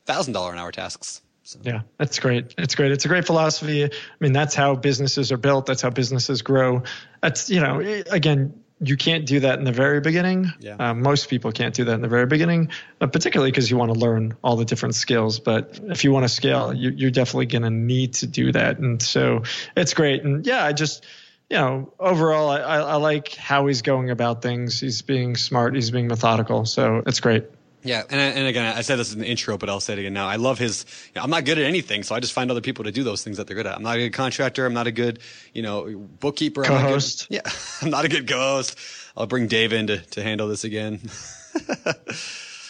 [0.06, 1.22] thousand dollar an hour tasks.
[1.44, 1.60] So.
[1.64, 2.54] Yeah, that's great.
[2.58, 2.92] It's great.
[2.92, 3.86] It's a great philosophy.
[3.86, 5.66] I mean, that's how businesses are built.
[5.66, 6.84] That's how businesses grow.
[7.22, 7.80] That's you know,
[8.12, 10.52] again, you can't do that in the very beginning.
[10.60, 10.76] Yeah.
[10.80, 12.70] Uh, most people can't do that in the very beginning,
[13.00, 15.40] uh, particularly because you want to learn all the different skills.
[15.40, 18.80] But if you want to scale, you, you're definitely going to need to do that.
[18.80, 19.44] And so
[19.78, 20.24] it's great.
[20.24, 21.06] And yeah, I just,
[21.50, 24.80] you know, overall, I, I, I like how he's going about things.
[24.80, 25.76] He's being smart.
[25.76, 26.66] He's being methodical.
[26.66, 27.46] So it's great.
[27.84, 30.14] Yeah, and and again, I said this in the intro, but I'll say it again
[30.14, 30.28] now.
[30.28, 30.86] I love his.
[31.08, 33.04] You know, I'm not good at anything, so I just find other people to do
[33.04, 33.76] those things that they're good at.
[33.76, 34.66] I'm not a good contractor.
[34.66, 35.20] I'm not a good,
[35.54, 36.64] you know, bookkeeper.
[36.66, 37.28] I'm not good- Co-host.
[37.30, 37.42] yeah,
[37.82, 38.78] I'm not a good co-host.
[39.18, 41.00] I'll bring Dave in to, to handle this again.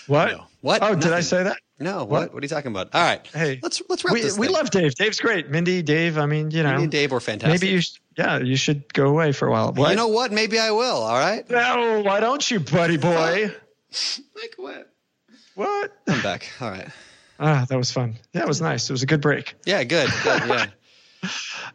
[0.07, 0.32] What?
[0.32, 0.45] No.
[0.62, 0.84] What?
[0.84, 1.57] Oh, did I say that?
[1.80, 1.99] No.
[1.99, 2.09] What?
[2.09, 2.34] What?
[2.34, 2.89] What are you talking about?
[2.93, 3.26] All right.
[3.34, 4.38] Hey, let's let's wrap We, this.
[4.38, 4.55] we thing.
[4.55, 4.95] love Dave.
[4.95, 5.49] Dave's great.
[5.49, 6.18] Mindy, Dave.
[6.18, 7.62] I mean, you know, Me and Dave were fantastic.
[7.62, 9.72] maybe you, sh- yeah, you should go away for a while.
[9.72, 9.91] What?
[9.91, 10.32] You know what?
[10.32, 10.97] Maybe I will.
[10.97, 11.47] All right.
[11.49, 13.51] No, why don't you, buddy boy?
[14.36, 14.90] Like what?
[15.62, 15.91] What?
[16.07, 16.49] I'm back.
[16.59, 16.88] All right.
[17.39, 18.16] Ah, that was fun.
[18.32, 18.89] That was nice.
[18.89, 19.53] It was a good break.
[19.64, 19.84] Yeah.
[19.84, 20.09] Good.
[20.24, 20.66] good yeah.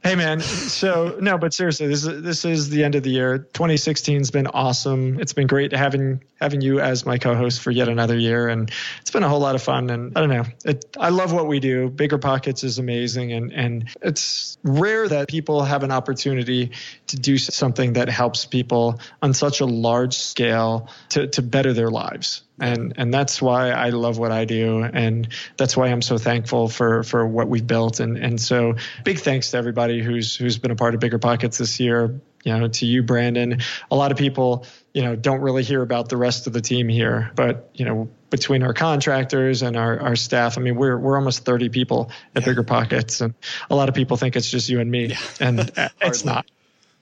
[0.05, 3.49] Hey man, so no, but seriously, this is this is the end of the year.
[3.55, 5.19] 2016's been awesome.
[5.19, 8.71] It's been great having having you as my co-host for yet another year, and
[9.01, 9.89] it's been a whole lot of fun.
[9.89, 11.89] And I don't know, it, I love what we do.
[11.89, 16.73] Bigger Pockets is amazing, and and it's rare that people have an opportunity
[17.07, 21.91] to do something that helps people on such a large scale to to better their
[21.91, 26.19] lives and and that's why I love what I do, and that's why I'm so
[26.19, 30.59] thankful for for what we've built, and and so big thanks to everybody who's who's
[30.59, 32.21] been a part of Bigger Pockets this year.
[32.45, 33.61] You know, to you, Brandon.
[33.91, 36.89] A lot of people, you know, don't really hear about the rest of the team
[36.89, 41.17] here, but you know, between our contractors and our, our staff, I mean, we're we're
[41.17, 43.35] almost 30 people at Bigger Pockets, and
[43.69, 45.19] a lot of people think it's just you and me, yeah.
[45.41, 46.47] and it's not.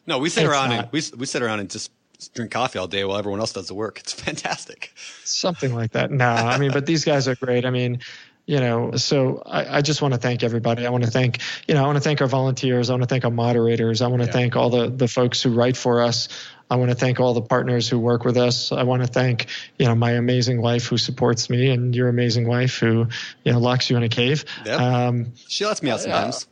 [0.06, 1.90] No, we sit around and we we sit around and just
[2.28, 4.00] drink coffee all day while everyone else does the work.
[4.00, 4.92] It's fantastic.
[5.24, 6.10] something like that.
[6.10, 7.64] No, I mean, but these guys are great.
[7.64, 8.00] I mean,
[8.46, 10.86] you know, so I, I just want to thank everybody.
[10.86, 12.90] I want to thank, you know, I want to thank our volunteers.
[12.90, 14.02] I want to thank our moderators.
[14.02, 16.28] I want to thank all the the folks who write for us.
[16.70, 18.72] I want to thank all the partners who work with us.
[18.72, 19.46] I want to thank,
[19.78, 23.06] you know, my amazing wife who supports me and your amazing wife who,
[23.44, 24.44] you know, locks you in a cave.
[24.64, 24.80] Yep.
[24.80, 26.46] Um, She lets me out sometimes.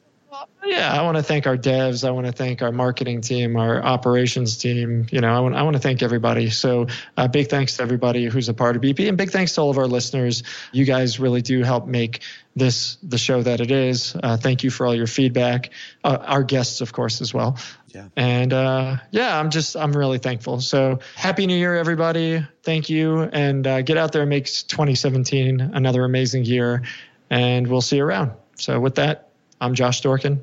[0.64, 2.06] Yeah, I want to thank our devs.
[2.06, 5.06] I want to thank our marketing team, our operations team.
[5.10, 6.50] You know, I want, I want to thank everybody.
[6.50, 6.86] So,
[7.16, 9.70] uh, big thanks to everybody who's a part of BP, and big thanks to all
[9.70, 10.42] of our listeners.
[10.70, 12.22] You guys really do help make
[12.54, 14.14] this the show that it is.
[14.22, 15.70] Uh, thank you for all your feedback.
[16.04, 17.58] Uh, our guests, of course, as well.
[17.88, 18.08] Yeah.
[18.16, 20.60] And uh, yeah, I'm just I'm really thankful.
[20.60, 22.46] So happy New Year, everybody!
[22.62, 26.82] Thank you, and uh, get out there and make 2017 another amazing year.
[27.30, 28.32] And we'll see you around.
[28.56, 30.42] So with that, I'm Josh Dorkin,